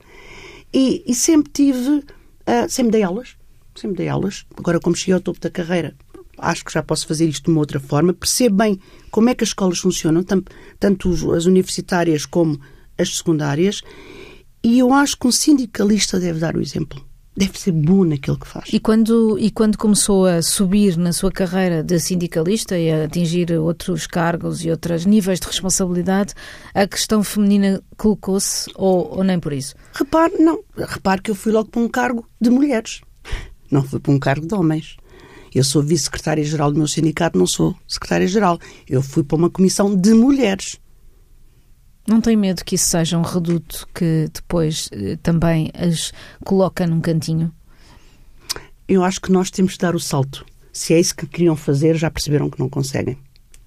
e, 0.74 1.04
e 1.06 1.14
sempre 1.14 1.52
tive, 1.52 1.90
uh, 1.90 2.70
sempre 2.70 2.94
dei 2.94 3.04
aulas, 3.04 3.36
sempre 3.76 3.98
dei 3.98 4.08
aulas. 4.08 4.46
Agora, 4.58 4.80
como 4.80 4.96
cheguei 4.96 5.16
ao 5.16 5.20
topo 5.20 5.42
da 5.42 5.50
carreira, 5.50 5.94
acho 6.38 6.64
que 6.64 6.72
já 6.72 6.82
posso 6.82 7.06
fazer 7.06 7.28
isto 7.28 7.46
de 7.46 7.52
uma 7.52 7.60
outra 7.60 7.80
forma. 7.80 8.14
Percebo 8.14 8.56
bem 8.56 8.80
como 9.12 9.30
é 9.30 9.36
que 9.36 9.44
as 9.44 9.50
escolas 9.50 9.80
funcionam, 9.80 10.24
tanto, 10.24 10.50
tanto 10.80 11.34
as 11.34 11.46
universitárias 11.46 12.26
como 12.26 12.58
as 12.98 13.18
secundárias, 13.18 13.82
e 14.64 14.80
eu 14.80 14.94
acho 14.94 15.18
que 15.18 15.28
um 15.28 15.32
sindicalista 15.32 16.20
deve 16.20 16.40
dar 16.40 16.56
o 16.56 16.62
exemplo 16.62 17.11
deve 17.36 17.58
ser 17.58 17.72
bom 17.72 18.04
naquilo 18.04 18.38
que 18.38 18.48
faz. 18.48 18.70
E 18.72 18.80
quando, 18.80 19.38
e 19.40 19.50
quando 19.50 19.78
começou 19.78 20.26
a 20.26 20.42
subir 20.42 20.98
na 20.98 21.14
sua 21.14 21.32
carreira 21.32 21.84
de 21.84 22.00
sindicalista 22.00 22.78
e 22.78 22.92
a 22.92 23.06
atingir 23.06 23.52
outros 23.54 24.06
cargos 24.06 24.64
e 24.64 24.70
outros 24.70 25.06
níveis 25.06 25.40
de 25.40 25.48
responsabilidade, 25.48 26.34
a 26.74 26.88
questão 26.88 27.24
feminina 27.24 27.82
colocou-se 27.98 28.70
ou, 28.76 29.18
ou 29.18 29.24
nem 29.24 29.40
por 29.40 29.54
isso? 29.54 29.76
Repare, 29.94 30.38
não. 30.40 30.64
Repare 30.76 31.22
que 31.22 31.32
eu 31.32 31.36
fui 31.36 31.52
logo 31.52 31.70
para 31.70 31.82
um 31.82 31.90
cargo 31.90 32.28
de 32.40 32.50
mulheres. 32.50 33.02
Não 33.70 33.84
fui 33.84 34.00
para 34.00 34.12
um 34.12 34.20
cargo 34.20 34.46
de 34.46 34.54
homens. 34.54 34.98
Eu 35.54 35.64
sou 35.64 35.82
vice-secretária-geral 35.82 36.72
do 36.72 36.78
meu 36.78 36.88
sindicato, 36.88 37.38
não 37.38 37.48
sou 37.48 37.76
secretária-geral. 37.88 38.58
Eu 38.88 39.02
fui 39.02 39.24
para 39.24 39.38
uma 39.38 39.50
comissão 39.50 39.96
de 39.96 40.14
mulheres. 40.14 40.80
Não 42.12 42.20
tem 42.20 42.36
medo 42.36 42.66
que 42.66 42.76
isso 42.76 42.90
seja 42.90 43.18
um 43.18 43.22
reduto 43.22 43.88
que 43.96 44.30
depois 44.34 44.90
eh, 44.92 45.18
também 45.24 45.72
as 45.74 46.12
coloca 46.44 46.86
num 46.86 47.00
cantinho? 47.00 47.54
Eu 48.86 49.02
acho 49.02 49.22
que 49.22 49.32
nós 49.32 49.50
temos 49.50 49.74
de 49.74 49.78
dar 49.78 49.96
o 49.96 50.00
salto. 50.00 50.46
Se 50.74 50.94
é 50.94 51.00
isso 51.00 51.16
que 51.16 51.26
queriam 51.26 51.56
fazer, 51.56 51.96
já 51.96 52.12
perceberam 52.12 52.50
que 52.50 52.60
não 52.60 52.68
conseguem. 52.68 53.18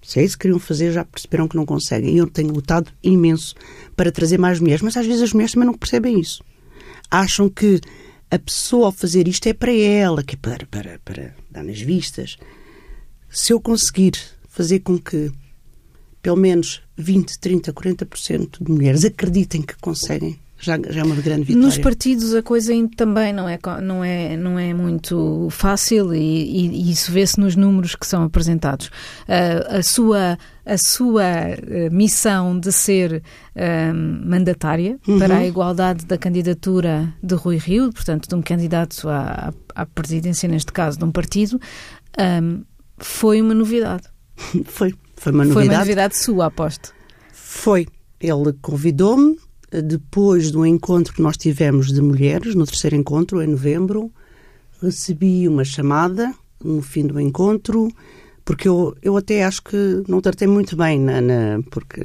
Se 0.02 0.20
é 0.20 0.24
isso 0.24 0.36
que 0.36 0.42
queriam 0.42 0.58
fazer, 0.58 0.92
já 0.92 1.06
perceberam 1.06 1.48
que 1.48 1.56
não 1.56 1.64
conseguem. 1.64 2.14
E 2.14 2.18
eu 2.18 2.26
tenho 2.26 2.52
lutado 2.52 2.92
imenso 3.02 3.54
para 3.96 4.12
trazer 4.12 4.38
mais 4.38 4.60
mulheres, 4.60 4.82
mas 4.82 4.94
às 4.98 5.06
vezes 5.06 5.22
as 5.22 5.32
mulheres 5.32 5.52
também 5.52 5.66
não 5.66 5.78
percebem 5.78 6.20
isso. 6.20 6.44
Acham 7.10 7.48
que 7.48 7.80
a 8.30 8.38
pessoa 8.38 8.86
ao 8.86 8.92
fazer 8.92 9.26
isto 9.26 9.46
é 9.46 9.54
para 9.54 9.72
ela, 9.72 10.22
que 10.22 10.34
é 10.34 10.38
para, 10.38 10.66
para, 10.66 11.00
para 11.02 11.34
dar 11.50 11.64
nas 11.64 11.80
vistas. 11.80 12.36
Se 13.30 13.54
eu 13.54 13.58
conseguir 13.58 14.20
fazer 14.50 14.80
com 14.80 14.98
que 14.98 15.32
pelo 16.24 16.38
menos 16.38 16.80
20, 16.96 17.38
30, 17.38 17.72
40% 17.74 18.64
de 18.64 18.72
mulheres 18.72 19.04
acreditem 19.04 19.60
que 19.60 19.76
conseguem 19.76 20.38
já, 20.58 20.78
já 20.88 21.02
é 21.02 21.04
uma 21.04 21.16
grande 21.16 21.42
vitória. 21.42 21.66
Nos 21.66 21.76
partidos 21.76 22.34
a 22.34 22.42
coisa 22.42 22.72
também 22.96 23.30
não 23.30 23.46
é, 23.46 23.58
não 23.82 24.02
é, 24.02 24.34
não 24.34 24.58
é 24.58 24.72
muito 24.72 25.48
fácil 25.50 26.14
e, 26.14 26.18
e, 26.18 26.88
e 26.88 26.90
isso 26.90 27.12
vê-se 27.12 27.38
nos 27.38 27.54
números 27.54 27.94
que 27.94 28.06
são 28.06 28.22
apresentados. 28.22 28.86
Uh, 28.86 29.76
a 29.76 29.82
sua, 29.82 30.38
a 30.64 30.78
sua 30.78 31.22
uh, 31.22 31.94
missão 31.94 32.58
de 32.58 32.72
ser 32.72 33.22
uh, 33.54 33.94
mandatária 34.26 34.98
uhum. 35.06 35.18
para 35.18 35.36
a 35.36 35.46
igualdade 35.46 36.06
da 36.06 36.16
candidatura 36.16 37.12
de 37.22 37.34
Rui 37.34 37.58
Rio, 37.58 37.92
portanto, 37.92 38.26
de 38.26 38.34
um 38.34 38.40
candidato 38.40 39.06
à, 39.10 39.52
à 39.74 39.84
presidência, 39.84 40.48
neste 40.48 40.72
caso, 40.72 40.98
de 40.98 41.04
um 41.04 41.12
partido, 41.12 41.60
um, 42.18 42.62
foi 42.96 43.42
uma 43.42 43.52
novidade. 43.52 44.04
foi. 44.64 44.94
Foi 45.24 45.32
uma 45.32 45.44
novidade. 45.44 45.66
Foi 45.66 45.74
uma 45.74 45.78
novidade 45.78 46.16
sua, 46.18 46.46
aposto. 46.46 46.92
Foi. 47.32 47.86
Ele 48.20 48.52
convidou-me 48.60 49.38
depois 49.70 50.50
do 50.50 50.66
encontro 50.66 51.14
que 51.14 51.22
nós 51.22 51.38
tivemos 51.38 51.90
de 51.90 52.02
mulheres, 52.02 52.54
no 52.54 52.66
terceiro 52.66 52.94
encontro, 52.94 53.40
em 53.40 53.46
novembro. 53.46 54.12
Recebi 54.82 55.48
uma 55.48 55.64
chamada 55.64 56.34
no 56.62 56.82
fim 56.82 57.06
do 57.06 57.18
encontro, 57.18 57.90
porque 58.44 58.68
eu, 58.68 58.94
eu 59.00 59.16
até 59.16 59.44
acho 59.44 59.62
que 59.62 60.02
não 60.06 60.20
tratei 60.20 60.46
muito 60.46 60.76
bem, 60.76 61.00
na, 61.00 61.22
na 61.22 61.60
porque 61.70 62.04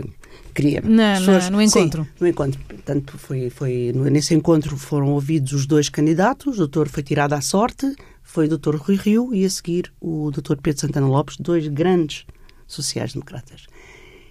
queria. 0.55 0.82
Na, 0.82 1.15
pessoas, 1.15 1.49
na, 1.49 1.58
no 1.58 1.62
encontro. 1.62 2.03
Sim, 2.03 2.10
no 2.21 2.27
encontro. 2.27 2.62
Portanto, 2.69 3.17
foi, 3.17 3.49
foi, 3.49 3.91
nesse 3.93 4.34
encontro 4.34 4.77
foram 4.77 5.12
ouvidos 5.12 5.51
os 5.51 5.65
dois 5.65 5.89
candidatos, 5.89 6.55
o 6.55 6.60
doutor 6.60 6.88
foi 6.88 7.03
tirado 7.03 7.34
à 7.34 7.41
sorte, 7.41 7.93
foi 8.23 8.45
o 8.45 8.49
doutor 8.49 8.77
Rui 8.77 8.95
Rio 8.95 9.34
e 9.34 9.43
a 9.43 9.49
seguir 9.49 9.91
o 9.99 10.32
doutor 10.32 10.58
Pedro 10.62 10.79
Santana 10.79 11.08
Lopes, 11.08 11.36
dois 11.38 11.67
grandes 11.67 12.25
sociais-democratas. 12.73 13.67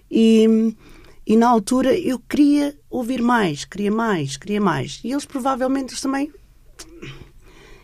E, 0.09 0.75
e 1.27 1.37
na 1.37 1.47
altura 1.47 1.97
eu 1.97 2.17
queria 2.19 2.75
ouvir 2.89 3.21
mais, 3.21 3.65
queria 3.65 3.91
mais, 3.91 4.37
queria 4.37 4.61
mais. 4.61 4.99
E 5.03 5.11
eles 5.11 5.25
provavelmente 5.25 6.01
também. 6.01 6.31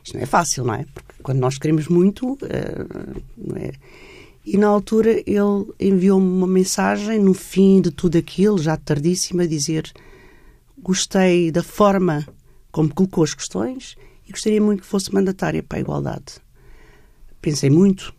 Isto 0.04 0.16
não 0.16 0.24
é 0.24 0.26
fácil, 0.26 0.64
não 0.64 0.74
é? 0.74 0.86
Porque 0.94 1.14
quando 1.22 1.40
nós 1.40 1.58
queremos 1.58 1.88
muito. 1.88 2.38
Não 3.38 3.58
é? 3.58 3.72
E 4.46 4.58
na 4.58 4.68
altura 4.68 5.12
ele 5.26 5.74
enviou-me 5.80 6.28
uma 6.28 6.48
mensagem, 6.48 7.20
no 7.20 7.34
fim 7.34 7.82
de 7.82 7.90
tudo 7.90 8.18
aquilo, 8.18 8.60
já 8.60 8.78
tardíssimo, 8.78 9.42
a 9.42 9.48
dizer: 9.48 9.92
Gostei 10.78 11.52
da 11.52 11.64
forma 11.64 12.28
como 12.72 12.94
colocou 12.94 13.24
as 13.24 13.34
questões 13.34 13.96
e 14.28 14.32
gostaria 14.32 14.62
muito 14.62 14.82
que 14.82 14.88
fosse 14.88 15.12
mandatária 15.14 15.64
para 15.64 15.80
a 15.80 15.82
igualdade. 15.82 16.36
Pensei 17.42 17.70
muito, 17.70 18.14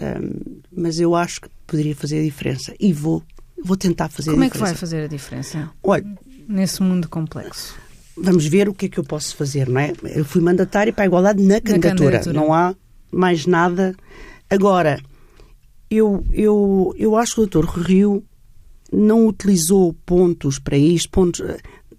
um, 0.00 0.60
mas 0.70 1.00
eu 1.00 1.14
acho 1.14 1.42
que 1.42 1.48
poderia 1.70 1.94
fazer 1.94 2.20
a 2.20 2.22
diferença 2.22 2.74
e 2.78 2.92
vou, 2.92 3.22
vou 3.64 3.76
tentar 3.76 4.08
fazer 4.08 4.30
como 4.30 4.42
a 4.42 4.46
diferença. 4.46 4.58
Como 4.58 4.66
é 4.66 4.72
que 4.72 4.74
vai 4.74 4.74
fazer 4.74 5.04
a 5.04 5.06
diferença? 5.06 5.70
Olha, 5.82 6.04
nesse 6.48 6.82
mundo 6.82 7.08
complexo. 7.08 7.74
Vamos 8.16 8.44
ver 8.46 8.68
o 8.68 8.74
que 8.74 8.86
é 8.86 8.88
que 8.88 8.98
eu 8.98 9.04
posso 9.04 9.36
fazer, 9.36 9.68
não 9.68 9.80
é? 9.80 9.92
Eu 10.14 10.24
fui 10.24 10.42
mandatária 10.42 10.92
para 10.92 11.04
a 11.04 11.06
igualdade 11.06 11.42
na 11.42 11.60
candidatura, 11.60 12.18
na 12.18 12.18
candidatura. 12.18 12.34
não 12.34 12.52
há 12.52 12.74
mais 13.10 13.46
nada. 13.46 13.94
Agora, 14.50 15.00
eu, 15.88 16.24
eu, 16.32 16.92
eu 16.98 17.16
acho 17.16 17.36
que 17.36 17.40
o 17.40 17.46
doutor 17.46 17.70
Rio 17.80 18.24
não 18.92 19.26
utilizou 19.26 19.94
pontos 20.04 20.58
para 20.58 20.76
isto, 20.76 21.08
pontos, 21.10 21.40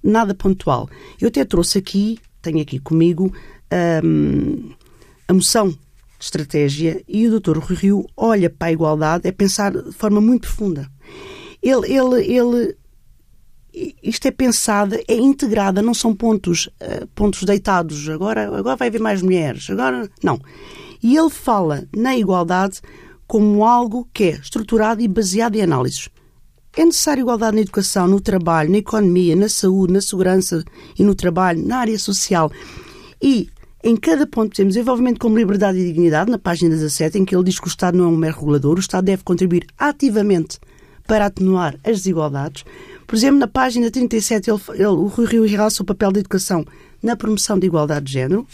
nada 0.04 0.36
pontual. 0.36 0.90
Eu 1.20 1.30
até 1.30 1.46
trouxe 1.46 1.78
aqui, 1.78 2.20
tenho 2.42 2.62
aqui 2.62 2.78
comigo, 2.78 3.34
um, 4.04 4.72
a 5.28 5.34
moção 5.34 5.76
de 6.22 6.26
estratégia 6.26 7.04
e 7.08 7.28
o 7.28 7.40
Dr. 7.40 7.58
Rui 7.58 7.76
Rio 7.76 8.06
olha 8.16 8.50
para 8.50 8.68
a 8.68 8.72
igualdade, 8.72 9.28
é 9.28 9.32
pensar 9.32 9.72
de 9.72 9.92
forma 9.92 10.22
muito 10.22 10.44
profunda. 10.44 10.88
Ele, 11.62 11.92
ele, 11.92 12.26
ele, 12.26 12.78
isto 14.04 14.28
é 14.28 14.32
pensada, 14.32 15.02
é 15.08 15.16
integrada, 15.16 15.82
não 15.82 15.96
são 15.96 16.16
pontos, 16.16 16.68
uh, 16.68 17.08
pontos 17.16 17.44
deitados. 17.44 18.08
Agora, 18.08 18.56
agora 18.56 18.76
vai 18.76 18.88
haver 18.88 19.02
mais 19.02 19.22
mulheres. 19.22 19.70
Agora, 19.70 20.08
não. 20.24 20.40
E 21.02 21.18
ele 21.18 21.30
fala 21.30 21.88
na 21.96 22.16
igualdade 22.16 22.82
como 23.26 23.66
algo 23.66 24.08
que 24.14 24.26
é 24.26 24.32
estruturado 24.32 25.02
e 25.02 25.08
baseado 25.08 25.56
em 25.56 25.62
análises. 25.62 26.08
É 26.78 26.86
necessária 26.86 27.22
igualdade 27.22 27.56
na 27.56 27.62
educação, 27.62 28.08
no 28.08 28.22
trabalho, 28.22 28.72
na 28.72 28.78
economia, 28.78 29.36
na 29.36 29.50
saúde, 29.50 29.94
na 29.94 30.02
segurança 30.02 30.64
e 30.98 31.04
no 31.04 31.16
trabalho, 31.16 31.66
na 31.66 31.80
área 31.80 31.98
social. 31.98 32.52
E 33.22 33.50
em 33.84 33.96
cada 33.96 34.28
ponto 34.28 34.56
temos 34.56 34.76
desenvolvimento 34.76 35.20
como 35.20 35.38
liberdade 35.38 35.80
e 35.80 35.86
dignidade, 35.86 36.30
na 36.30 36.38
página 36.38 36.70
17, 36.70 37.18
em 37.18 37.26
que 37.26 37.36
ele 37.36 37.44
diz 37.44 37.60
que 37.60 37.68
o 37.68 37.70
Estado 37.70 37.98
não 37.98 38.06
é 38.06 38.08
um 38.08 38.18
mero 38.18 38.40
regulador, 38.40 38.78
o 38.78 38.80
Estado 38.80 39.06
deve 39.06 39.24
contribuir 39.24 39.66
ativamente 39.78 40.60
para 41.08 41.26
atenuar 41.26 41.76
as 41.84 41.98
desigualdades. 41.98 42.64
Por 43.08 43.16
exemplo, 43.16 43.40
na 43.40 43.48
página 43.48 43.90
37, 43.90 44.50
ele, 44.50 44.60
ele, 44.76 44.86
o 44.86 45.08
Rui 45.08 45.26
Rio 45.26 45.46
realça 45.46 45.82
o 45.82 45.86
papel 45.86 46.12
da 46.12 46.20
educação 46.20 46.64
na 47.02 47.16
promoção 47.16 47.58
da 47.58 47.66
igualdade 47.66 48.06
de 48.06 48.14
género. 48.14 48.48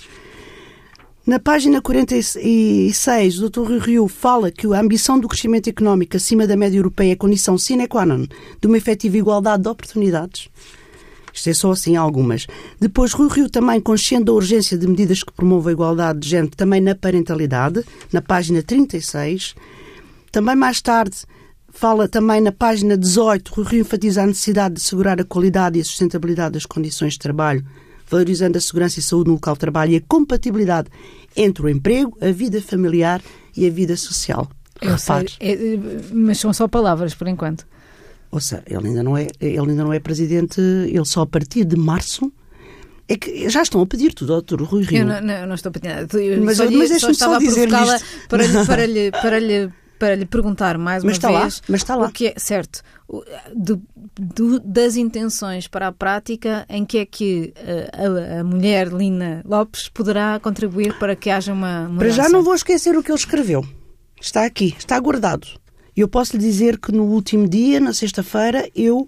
Na 1.25 1.39
página 1.39 1.81
46, 1.81 3.39
o 3.39 3.49
Dr. 3.49 3.59
Rui 3.59 3.79
Rio 3.79 4.07
fala 4.07 4.49
que 4.49 4.65
a 4.73 4.79
ambição 4.79 5.19
do 5.19 5.27
crescimento 5.27 5.69
económico 5.69 6.15
acima 6.15 6.47
da 6.47 6.55
média 6.55 6.77
europeia 6.77 7.11
é 7.11 7.15
condição 7.17 7.57
sine 7.57 7.85
qua 7.85 8.05
non 8.05 8.25
de 8.61 8.65
uma 8.65 8.77
efetiva 8.77 9.17
igualdade 9.17 9.63
de 9.63 9.69
oportunidades. 9.69 10.49
Isto 11.37 11.49
é 11.49 11.53
só 11.53 11.71
assim 11.71 11.95
algumas. 11.95 12.47
Depois, 12.79 13.13
Rui 13.13 13.29
Rio 13.29 13.49
também 13.49 13.79
consciente 13.79 14.25
da 14.25 14.33
urgência 14.33 14.75
de 14.75 14.87
medidas 14.87 15.21
que 15.21 15.31
promovam 15.31 15.69
a 15.69 15.71
igualdade 15.71 16.19
de 16.19 16.29
género 16.29 16.55
também 16.55 16.81
na 16.81 16.95
parentalidade, 16.95 17.83
na 18.11 18.21
página 18.21 18.63
36. 18.63 19.53
Também 20.31 20.55
mais 20.55 20.81
tarde, 20.81 21.17
fala 21.69 22.07
também 22.07 22.41
na 22.41 22.51
página 22.51 22.97
18, 22.97 23.53
Rui 23.53 23.65
Rio 23.65 23.81
enfatiza 23.81 24.23
a 24.23 24.27
necessidade 24.27 24.75
de 24.75 24.81
assegurar 24.81 25.21
a 25.21 25.23
qualidade 25.23 25.77
e 25.77 25.81
a 25.81 25.85
sustentabilidade 25.85 26.53
das 26.53 26.65
condições 26.65 27.13
de 27.13 27.19
trabalho 27.19 27.63
valorizando 28.09 28.57
a 28.57 28.61
segurança 28.61 28.99
e 28.99 29.03
saúde 29.03 29.27
no 29.27 29.33
local 29.33 29.53
de 29.53 29.59
trabalho 29.59 29.91
e 29.91 29.97
a 29.97 30.01
compatibilidade 30.01 30.89
entre 31.35 31.65
o 31.65 31.69
emprego, 31.69 32.17
a 32.21 32.31
vida 32.31 32.61
familiar 32.61 33.21
e 33.55 33.67
a 33.67 33.69
vida 33.69 33.95
social. 33.95 34.49
Eu 34.81 34.97
sei, 34.97 35.27
é, 35.39 35.57
mas 36.13 36.39
são 36.39 36.53
só 36.53 36.67
palavras 36.67 37.13
por 37.13 37.27
enquanto. 37.27 37.65
Ou 38.31 38.39
seja, 38.39 38.63
ele 38.67 38.87
ainda 38.89 39.03
não 39.03 39.17
é, 39.17 39.27
ele 39.39 39.59
ainda 39.59 39.83
não 39.83 39.93
é 39.93 39.99
presidente, 39.99 40.59
ele 40.59 41.05
só 41.05 41.21
a 41.21 41.27
partir 41.27 41.65
de 41.65 41.75
março 41.75 42.31
é 43.07 43.15
que 43.15 43.49
já 43.49 43.61
estão 43.61 43.81
a 43.81 43.85
pedir 43.85 44.13
tudo 44.13 44.33
ao 44.33 44.41
Dr. 44.41 44.61
Rui 44.63 44.83
Rio. 44.83 44.99
Eu 44.99 45.05
não, 45.05 45.21
não, 45.21 45.47
não 45.47 45.55
estou 45.55 45.69
a 45.69 45.73
pedir 45.73 45.87
nada. 45.87 46.07
mas, 46.43 46.57
só, 46.57 46.69
mas 46.69 47.01
só 47.01 47.09
estava 47.09 47.39
só 47.39 47.49
a 47.49 47.53
provocá-la 47.53 47.99
para, 48.27 48.65
para, 48.65 48.85
lhe, 48.85 49.11
para 49.21 49.39
lhe 49.39 49.71
para 49.97 50.13
lhe 50.13 50.25
perguntar 50.25 50.77
mais 50.77 51.03
mas 51.03 51.17
uma 51.17 51.39
vez 51.39 51.55
lá, 51.55 51.61
mas 51.67 51.81
está 51.81 51.95
lá. 51.95 52.07
o 52.07 52.11
que 52.11 52.27
é 52.27 52.33
certo 52.37 52.83
do, 53.55 53.81
do, 54.15 54.59
das 54.59 54.95
intenções 54.95 55.67
para 55.67 55.87
a 55.87 55.91
prática 55.91 56.67
em 56.69 56.85
que 56.85 56.99
é 56.99 57.05
que 57.05 57.51
eh, 57.55 57.89
a, 57.93 58.41
a, 58.41 58.43
mulher 58.43 58.89
Lina 58.89 59.41
Lopes 59.43 59.89
poderá 59.89 60.39
contribuir 60.39 60.95
para 60.99 61.15
que 61.15 61.31
haja 61.31 61.51
uma 61.51 61.87
mudança. 61.87 61.97
Para 61.97 62.09
já 62.09 62.29
não 62.29 62.43
vou 62.43 62.53
esquecer 62.53 62.95
o 62.95 63.01
que 63.01 63.09
ele 63.09 63.17
escreveu 63.17 63.65
está 64.21 64.45
aqui, 64.45 64.75
está 64.77 64.99
guardado 64.99 65.47
eu 66.01 66.07
posso 66.07 66.37
lhe 66.37 66.43
dizer 66.43 66.79
que 66.79 66.91
no 66.91 67.03
último 67.03 67.47
dia 67.47 67.79
na 67.79 67.93
sexta-feira 67.93 68.69
eu 68.75 69.05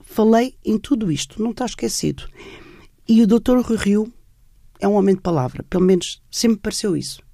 falei 0.00 0.54
em 0.64 0.78
tudo 0.78 1.10
isto 1.10 1.42
não 1.42 1.50
está 1.50 1.64
esquecido 1.64 2.24
e 3.08 3.22
o 3.22 3.26
doutor 3.26 3.60
Rui 3.60 3.76
Rio 3.76 4.12
é 4.80 4.86
um 4.86 4.94
homem 4.94 5.14
de 5.14 5.20
palavra 5.20 5.62
pelo 5.68 5.84
menos 5.84 6.22
sempre 6.30 6.60
pareceu 6.60 6.96
isso 6.96 7.26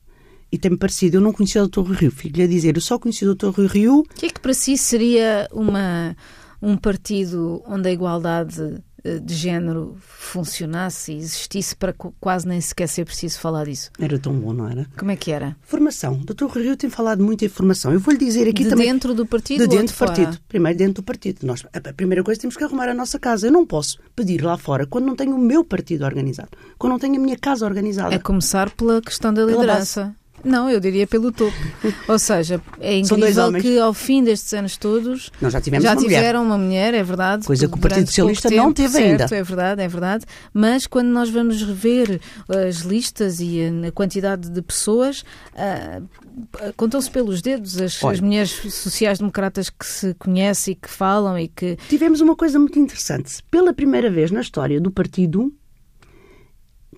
e 0.52 0.58
tem-me 0.58 0.76
parecido, 0.76 1.16
eu 1.16 1.20
não 1.22 1.32
conhecia 1.32 1.64
o 1.64 1.66
Dr. 1.66 1.80
Rui 1.80 1.96
Rio, 1.96 2.10
fico-lhe 2.10 2.42
a 2.42 2.46
dizer, 2.46 2.76
eu 2.76 2.82
só 2.82 2.98
conheci 2.98 3.24
o 3.24 3.34
Dr. 3.34 3.48
Rui 3.48 3.66
Rio. 3.66 4.00
O 4.00 4.02
que 4.02 4.26
é 4.26 4.28
que 4.28 4.38
para 4.38 4.52
si 4.52 4.76
seria 4.76 5.48
uma, 5.50 6.14
um 6.60 6.76
partido 6.76 7.62
onde 7.66 7.88
a 7.88 7.92
igualdade 7.92 8.82
de 9.22 9.34
género 9.34 9.96
funcionasse 10.00 11.12
e 11.12 11.16
existisse 11.16 11.74
para 11.74 11.92
quase 11.92 12.46
nem 12.46 12.60
sequer 12.60 12.88
ser 12.88 13.04
preciso 13.04 13.38
falar 13.38 13.64
disso. 13.64 13.90
Era 13.98 14.18
tão 14.18 14.32
bom, 14.32 14.52
não 14.52 14.68
era? 14.68 14.86
Como 14.96 15.10
é 15.10 15.16
que 15.16 15.32
era? 15.32 15.56
Formação. 15.62 16.14
O 16.14 16.24
Dr. 16.24 16.46
Rio 16.56 16.76
tem 16.76 16.88
falado 16.88 17.22
muito 17.22 17.44
em 17.44 17.48
formação. 17.48 17.92
Eu 17.92 18.00
vou-lhe 18.00 18.18
dizer 18.18 18.48
aqui 18.48 18.64
de 18.64 18.70
também... 18.70 18.86
dentro 18.86 19.14
do 19.14 19.26
partido 19.26 19.66
De 19.66 19.76
dentro 19.76 19.94
do 19.94 19.98
partido. 19.98 20.38
Primeiro 20.48 20.78
dentro 20.78 21.02
do 21.02 21.02
partido. 21.02 21.46
Nós, 21.46 21.64
a 21.72 21.92
primeira 21.92 22.22
coisa 22.22 22.40
temos 22.40 22.56
que 22.56 22.64
arrumar 22.64 22.88
a 22.88 22.94
nossa 22.94 23.18
casa. 23.18 23.46
Eu 23.48 23.52
não 23.52 23.66
posso 23.66 23.98
pedir 24.14 24.42
lá 24.42 24.56
fora 24.56 24.86
quando 24.86 25.06
não 25.06 25.16
tenho 25.16 25.34
o 25.34 25.38
meu 25.38 25.64
partido 25.64 26.04
organizado. 26.04 26.50
Quando 26.78 26.92
não 26.92 26.98
tenho 26.98 27.16
a 27.16 27.18
minha 27.18 27.36
casa 27.36 27.66
organizada. 27.66 28.14
É 28.14 28.18
começar 28.18 28.70
pela 28.70 29.00
questão 29.00 29.32
da 29.34 29.44
liderança. 29.44 30.14
Não, 30.44 30.68
eu 30.68 30.80
diria 30.80 31.06
pelo 31.06 31.30
topo. 31.30 31.56
Ou 32.08 32.18
seja, 32.18 32.60
é 32.80 32.98
incrível 32.98 33.52
que 33.52 33.78
ao 33.78 33.94
fim 33.94 34.24
destes 34.24 34.52
anos 34.52 34.76
todos 34.76 35.30
Nós 35.40 35.52
já, 35.52 35.60
tivemos 35.60 35.84
já 35.84 35.92
uma 35.92 36.00
tiveram 36.00 36.44
mulher. 36.44 36.56
uma 36.56 36.64
mulher, 36.64 36.94
é 36.94 37.02
verdade. 37.02 37.46
Coisa 37.46 37.68
que 37.68 37.74
o 37.74 37.78
Partido 37.78 38.06
Socialista 38.06 38.48
tempo, 38.48 38.62
não 38.62 38.72
teve 38.72 38.92
certo, 38.92 39.22
ainda. 39.22 39.36
É 39.36 39.42
verdade, 39.42 39.82
é 39.82 39.88
verdade. 39.88 40.24
Mas 40.52 40.86
quando 40.86 41.08
nós 41.08 41.30
vamos 41.30 41.62
rever 41.62 42.20
as 42.48 42.78
listas 42.78 43.40
e 43.40 43.60
a 43.86 43.92
quantidade 43.92 44.50
de 44.50 44.62
pessoas, 44.62 45.24
uh, 45.54 46.72
contam-se 46.76 47.10
pelos 47.10 47.40
dedos 47.40 47.80
as, 47.80 48.02
as 48.02 48.20
mulheres 48.20 48.50
sociais-democratas 48.50 49.70
que 49.70 49.86
se 49.86 50.14
conhecem 50.14 50.72
e 50.72 50.74
que 50.74 50.88
falam 50.88 51.38
e 51.38 51.48
que. 51.48 51.76
Tivemos 51.88 52.20
uma 52.20 52.36
coisa 52.36 52.58
muito 52.58 52.78
interessante. 52.78 53.42
Pela 53.50 53.72
primeira 53.72 54.10
vez 54.10 54.30
na 54.30 54.40
história 54.40 54.80
do 54.80 54.90
partido, 54.90 55.52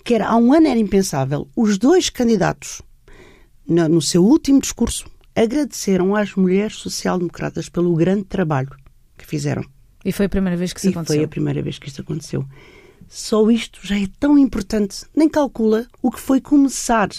que 0.03 0.13
era, 0.13 0.27
há 0.27 0.35
um 0.35 0.53
ano 0.53 0.67
era 0.67 0.79
impensável, 0.79 1.47
os 1.55 1.77
dois 1.77 2.09
candidatos 2.09 2.81
no, 3.67 4.01
seu 4.01 4.23
último 4.23 4.59
discurso, 4.59 5.05
agradeceram 5.35 6.15
às 6.15 6.33
mulheres 6.35 6.75
social-democratas 6.75 7.69
pelo 7.69 7.95
grande 7.95 8.23
trabalho 8.23 8.69
que 9.17 9.25
fizeram. 9.25 9.63
E 10.03 10.11
foi 10.11 10.27
a 10.27 10.29
primeira 10.29 10.55
vez 10.55 10.71
que 10.71 10.79
isso 10.79 10.89
e 10.89 10.91
aconteceu? 10.91 11.15
foi 11.15 11.25
a 11.25 11.27
primeira 11.27 11.61
vez 11.61 11.79
que 11.79 11.87
isto 11.87 12.01
aconteceu. 12.01 12.45
Só 13.07 13.49
isto 13.49 13.79
já 13.83 13.99
é 13.99 14.07
tão 14.19 14.37
importante. 14.37 15.05
Nem 15.15 15.29
calcula 15.29 15.87
o 16.01 16.11
que 16.11 16.19
foi 16.19 16.39
começar 16.41 17.09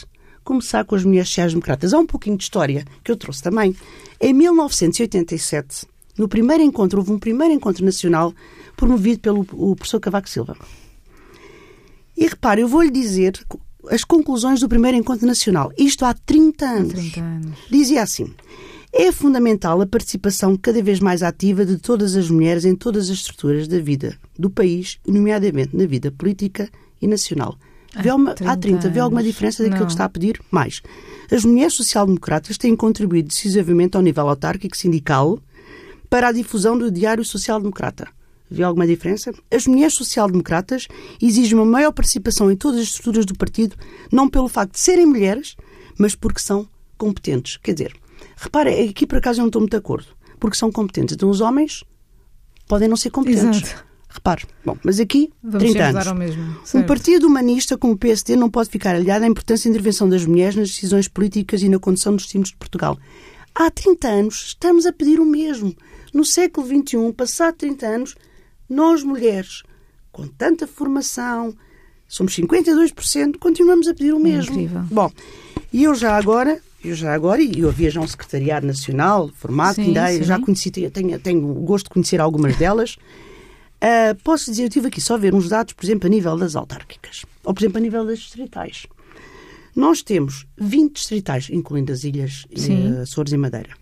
começar 0.46 0.84
com 0.84 0.94
as 0.94 1.04
mulheres 1.04 1.28
sociais-democratas. 1.28 1.92
Há 1.92 1.98
um 1.98 2.06
pouquinho 2.06 2.36
de 2.36 2.44
história 2.44 2.84
que 3.02 3.10
eu 3.10 3.16
trouxe 3.16 3.42
também. 3.42 3.76
Em 4.20 4.32
1987, 4.32 5.84
no 6.16 6.28
primeiro 6.28 6.62
encontro, 6.62 7.00
houve 7.00 7.12
um 7.12 7.18
primeiro 7.18 7.52
encontro 7.52 7.84
nacional 7.84 8.32
promovido 8.76 9.20
pelo 9.20 9.44
professor 9.74 9.98
Cavaco 9.98 10.28
Silva. 10.28 10.56
E 12.16 12.26
repare, 12.26 12.62
eu 12.62 12.68
vou-lhe 12.68 12.90
dizer 12.90 13.44
as 13.90 14.04
conclusões 14.04 14.60
do 14.60 14.68
primeiro 14.68 14.96
encontro 14.96 15.26
nacional. 15.26 15.72
Isto 15.76 16.04
há 16.04 16.14
30 16.14 16.66
anos. 16.66 16.92
30 16.92 17.20
anos. 17.20 17.58
Dizia 17.70 18.02
assim: 18.02 18.32
é 18.92 19.12
fundamental 19.12 19.80
a 19.80 19.86
participação 19.86 20.56
cada 20.56 20.82
vez 20.82 21.00
mais 21.00 21.22
ativa 21.22 21.64
de 21.64 21.76
todas 21.76 22.16
as 22.16 22.30
mulheres 22.30 22.64
em 22.64 22.74
todas 22.74 23.10
as 23.10 23.16
estruturas 23.16 23.68
da 23.68 23.78
vida 23.78 24.16
do 24.38 24.48
país, 24.48 24.98
nomeadamente 25.06 25.76
na 25.76 25.86
vida 25.86 26.10
política 26.10 26.68
e 27.00 27.06
nacional. 27.06 27.58
Vê 27.98 28.10
uma, 28.10 28.34
há 28.44 28.56
30, 28.56 28.90
vê 28.90 29.00
alguma 29.00 29.22
diferença 29.22 29.62
daquilo 29.62 29.80
Não. 29.80 29.86
que 29.86 29.92
está 29.92 30.04
a 30.04 30.08
pedir? 30.08 30.40
Mais. 30.50 30.82
As 31.30 31.44
mulheres 31.44 31.74
social-democratas 31.74 32.58
têm 32.58 32.76
contribuído 32.76 33.28
decisivamente 33.28 33.96
ao 33.96 34.02
nível 34.02 34.28
autárquico 34.28 34.76
sindical 34.76 35.38
para 36.08 36.28
a 36.28 36.32
difusão 36.32 36.76
do 36.78 36.90
Diário 36.90 37.24
Social 37.24 37.58
Democrata. 37.60 38.08
Vê 38.50 38.62
alguma 38.62 38.86
diferença? 38.86 39.32
As 39.50 39.66
mulheres 39.66 39.94
social-democratas 39.94 40.86
exigem 41.20 41.54
uma 41.54 41.64
maior 41.64 41.92
participação 41.92 42.50
em 42.50 42.56
todas 42.56 42.80
as 42.80 42.86
estruturas 42.86 43.26
do 43.26 43.36
partido, 43.36 43.76
não 44.12 44.28
pelo 44.28 44.48
facto 44.48 44.72
de 44.74 44.80
serem 44.80 45.06
mulheres, 45.06 45.56
mas 45.98 46.14
porque 46.14 46.40
são 46.40 46.68
competentes. 46.96 47.56
Quer 47.56 47.72
dizer, 47.74 47.92
repara, 48.36 48.70
aqui 48.70 49.06
por 49.06 49.18
acaso 49.18 49.40
eu 49.40 49.42
não 49.42 49.48
estou 49.48 49.60
muito 49.60 49.72
de 49.72 49.78
acordo. 49.78 50.06
porque 50.38 50.56
são 50.56 50.70
competentes. 50.70 51.14
Então 51.14 51.28
os 51.30 51.40
homens 51.40 51.82
podem 52.68 52.88
não 52.88 52.96
ser 52.96 53.10
competentes. 53.10 53.62
Exato. 53.62 53.86
Repare, 54.08 54.44
bom, 54.64 54.78
mas 54.82 54.98
aqui, 55.00 55.30
Vamos 55.42 55.72
30 55.72 55.84
anos. 55.84 56.06
Ao 56.06 56.14
mesmo. 56.14 56.56
Um 56.74 56.82
partido 56.84 57.26
humanista 57.26 57.76
como 57.76 57.94
o 57.94 57.98
PSD 57.98 58.34
não 58.36 58.48
pode 58.48 58.70
ficar 58.70 58.94
aliado 58.94 59.24
à 59.24 59.28
importância 59.28 59.68
da 59.68 59.74
intervenção 59.74 60.08
das 60.08 60.24
mulheres 60.24 60.56
nas 60.56 60.68
decisões 60.70 61.06
políticas 61.08 61.62
e 61.62 61.68
na 61.68 61.78
condução 61.78 62.14
dos 62.14 62.22
destinos 62.24 62.50
de 62.50 62.56
Portugal. 62.56 62.98
Há 63.54 63.70
30 63.70 64.08
anos 64.08 64.44
estamos 64.48 64.86
a 64.86 64.92
pedir 64.92 65.20
o 65.20 65.24
mesmo. 65.24 65.74
No 66.14 66.24
século 66.24 66.66
XXI, 66.66 67.12
passado 67.14 67.56
30 67.56 67.86
anos, 67.86 68.14
nós 68.68 69.02
mulheres, 69.02 69.62
com 70.12 70.26
tanta 70.26 70.66
formação, 70.66 71.54
somos 72.08 72.36
52%, 72.36 73.38
continuamos 73.38 73.88
a 73.88 73.94
pedir 73.94 74.12
o 74.12 74.20
mesmo. 74.20 74.54
incrível. 74.54 74.82
Bom, 74.90 75.10
e 75.72 75.84
eu 75.84 75.94
já 75.94 76.16
agora, 76.16 76.60
eu 76.84 76.94
já 76.94 77.12
agora, 77.12 77.42
e 77.42 77.60
eu 77.60 77.68
havia 77.68 77.90
já 77.90 78.00
um 78.00 78.06
secretariado 78.06 78.66
nacional 78.66 79.28
formado, 79.34 79.76
sim, 79.76 79.86
ainda 79.86 80.08
sim. 80.08 80.22
já 80.22 80.40
conheci, 80.40 80.70
tenho, 80.70 81.18
tenho 81.18 81.50
o 81.50 81.62
gosto 81.62 81.84
de 81.84 81.90
conhecer 81.90 82.20
algumas 82.20 82.56
delas. 82.56 82.96
Uh, 83.76 84.14
posso 84.24 84.50
dizer, 84.50 84.64
eu 84.64 84.70
tive 84.70 84.88
aqui 84.88 85.00
só 85.00 85.18
ver 85.18 85.34
uns 85.34 85.48
dados, 85.48 85.74
por 85.74 85.84
exemplo, 85.84 86.06
a 86.06 86.10
nível 86.10 86.36
das 86.36 86.56
autárquicas, 86.56 87.24
ou 87.44 87.52
por 87.52 87.60
exemplo, 87.60 87.78
a 87.78 87.80
nível 87.80 88.06
das 88.06 88.18
distritais. 88.18 88.86
Nós 89.74 90.02
temos 90.02 90.46
20 90.56 90.94
distritais, 90.94 91.50
incluindo 91.50 91.92
as 91.92 92.02
ilhas 92.02 92.46
uh, 92.46 93.02
Açores 93.02 93.32
e 93.32 93.36
Madeira. 93.36 93.76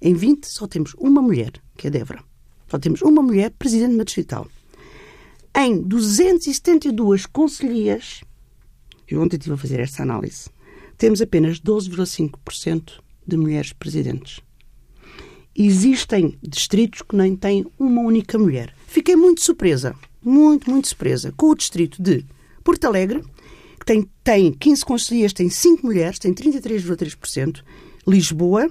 Em 0.00 0.14
20 0.14 0.46
só 0.46 0.66
temos 0.66 0.94
uma 0.98 1.20
mulher, 1.20 1.52
que 1.76 1.88
é 1.88 1.90
Débora. 1.90 2.22
Só 2.74 2.78
temos 2.80 3.02
uma 3.02 3.22
mulher 3.22 3.52
presidente 3.52 3.90
de 3.90 3.94
uma 3.94 4.04
distrital. 4.04 4.48
Em 5.56 5.80
272 5.80 7.24
conselhias, 7.24 8.22
eu 9.06 9.22
ontem 9.22 9.36
estive 9.36 9.54
a 9.54 9.56
fazer 9.56 9.78
esta 9.78 10.02
análise, 10.02 10.50
temos 10.98 11.22
apenas 11.22 11.60
12,5% 11.60 12.94
de 13.24 13.36
mulheres 13.36 13.72
presidentes. 13.72 14.40
Existem 15.54 16.36
distritos 16.42 17.02
que 17.02 17.14
nem 17.14 17.36
têm 17.36 17.64
uma 17.78 18.00
única 18.02 18.36
mulher. 18.36 18.74
Fiquei 18.88 19.14
muito 19.14 19.40
surpresa, 19.40 19.94
muito, 20.20 20.68
muito 20.68 20.88
surpresa, 20.88 21.32
com 21.36 21.50
o 21.50 21.54
distrito 21.54 22.02
de 22.02 22.24
Porto 22.64 22.86
Alegre, 22.86 23.22
que 23.78 23.86
tem, 23.86 24.10
tem 24.24 24.52
15 24.52 24.84
conselheiros, 24.84 25.32
tem 25.32 25.48
5 25.48 25.86
mulheres, 25.86 26.18
tem 26.18 26.34
33,3%. 26.34 27.62
Lisboa, 28.04 28.68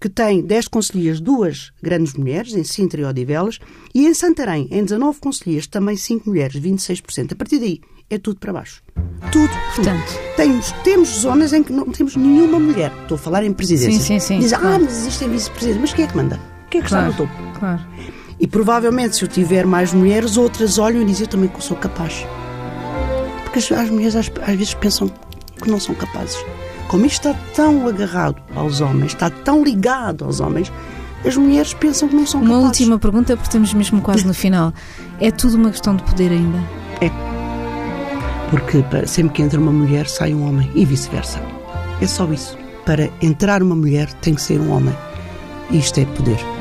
que 0.00 0.08
tem 0.08 0.42
10 0.42 0.68
conselheiras, 0.68 1.20
duas 1.20 1.72
grandes 1.82 2.14
mulheres, 2.14 2.54
em 2.54 2.64
Sintra 2.64 3.00
e 3.00 3.04
Odivelas, 3.04 3.58
e 3.94 4.06
em 4.06 4.14
Santarém, 4.14 4.68
em 4.70 4.84
19 4.84 5.18
conselheiros, 5.18 5.66
também 5.66 5.96
5 5.96 6.28
mulheres, 6.28 6.60
26%. 6.60 7.32
A 7.32 7.36
partir 7.36 7.58
daí, 7.58 7.80
é 8.10 8.16
tudo 8.16 8.38
para 8.38 8.52
baixo. 8.52 8.82
Tudo, 9.30 9.50
Portanto. 9.74 10.18
Temos, 10.36 10.72
temos 10.82 11.08
zonas 11.08 11.52
em 11.52 11.62
que 11.62 11.72
não 11.72 11.84
temos 11.90 12.16
nenhuma 12.16 12.58
mulher. 12.58 12.92
Estou 13.02 13.16
a 13.16 13.18
falar 13.18 13.44
em 13.44 13.52
presidência. 13.52 14.00
Sim, 14.00 14.18
sim, 14.18 14.20
sim. 14.20 14.38
Dizem, 14.38 14.56
ah, 14.56 14.60
claro. 14.60 14.76
ah, 14.76 14.78
mas 14.84 14.96
existem 14.98 15.28
vice-presidentes. 15.28 15.80
Mas 15.80 15.92
quem 15.92 16.04
é 16.04 16.08
que 16.08 16.16
manda? 16.16 16.40
Quem 16.70 16.80
é 16.80 16.84
que 16.84 16.88
claro, 16.88 17.10
está 17.10 17.22
no 17.22 17.28
topo? 17.28 17.58
Claro. 17.58 17.80
E 18.40 18.46
provavelmente, 18.46 19.16
se 19.16 19.24
eu 19.24 19.28
tiver 19.28 19.66
mais 19.66 19.92
mulheres, 19.92 20.36
outras 20.36 20.78
olham 20.78 21.02
e 21.02 21.04
dizem, 21.04 21.26
eu 21.26 21.30
também 21.30 21.50
sou 21.58 21.76
capaz. 21.76 22.24
Porque 23.44 23.58
as, 23.58 23.72
as 23.72 23.90
mulheres 23.90 24.16
às, 24.16 24.30
às 24.42 24.56
vezes 24.56 24.74
pensam 24.74 25.10
que 25.60 25.68
não 25.68 25.80
são 25.80 25.94
capazes. 25.94 26.36
Como 26.88 27.04
isto 27.04 27.28
está 27.28 27.40
tão 27.54 27.86
agarrado 27.86 28.36
aos 28.56 28.80
homens, 28.80 29.12
está 29.12 29.28
tão 29.28 29.62
ligado 29.62 30.24
aos 30.24 30.40
homens, 30.40 30.72
as 31.24 31.36
mulheres 31.36 31.74
pensam 31.74 32.08
que 32.08 32.16
não 32.16 32.26
são 32.26 32.40
uma 32.40 32.48
capazes. 32.48 32.62
Uma 32.62 32.68
última 32.68 32.98
pergunta, 32.98 33.36
porque 33.36 33.48
estamos 33.48 33.74
mesmo 33.74 34.00
quase 34.00 34.26
no 34.26 34.32
final. 34.32 34.72
É 35.20 35.30
tudo 35.30 35.56
uma 35.56 35.70
questão 35.70 35.94
de 35.94 36.02
poder 36.02 36.30
ainda? 36.32 36.58
É. 37.00 37.10
Porque 38.50 38.82
sempre 39.06 39.34
que 39.34 39.42
entra 39.42 39.60
uma 39.60 39.72
mulher, 39.72 40.08
sai 40.08 40.32
um 40.32 40.48
homem 40.48 40.70
e 40.74 40.84
vice-versa. 40.84 41.40
É 42.00 42.06
só 42.06 42.24
isso. 42.32 42.56
Para 42.86 43.10
entrar 43.20 43.62
uma 43.62 43.74
mulher, 43.74 44.10
tem 44.14 44.34
que 44.34 44.40
ser 44.40 44.58
um 44.58 44.72
homem. 44.72 44.96
Isto 45.70 46.00
é 46.00 46.06
poder. 46.06 46.57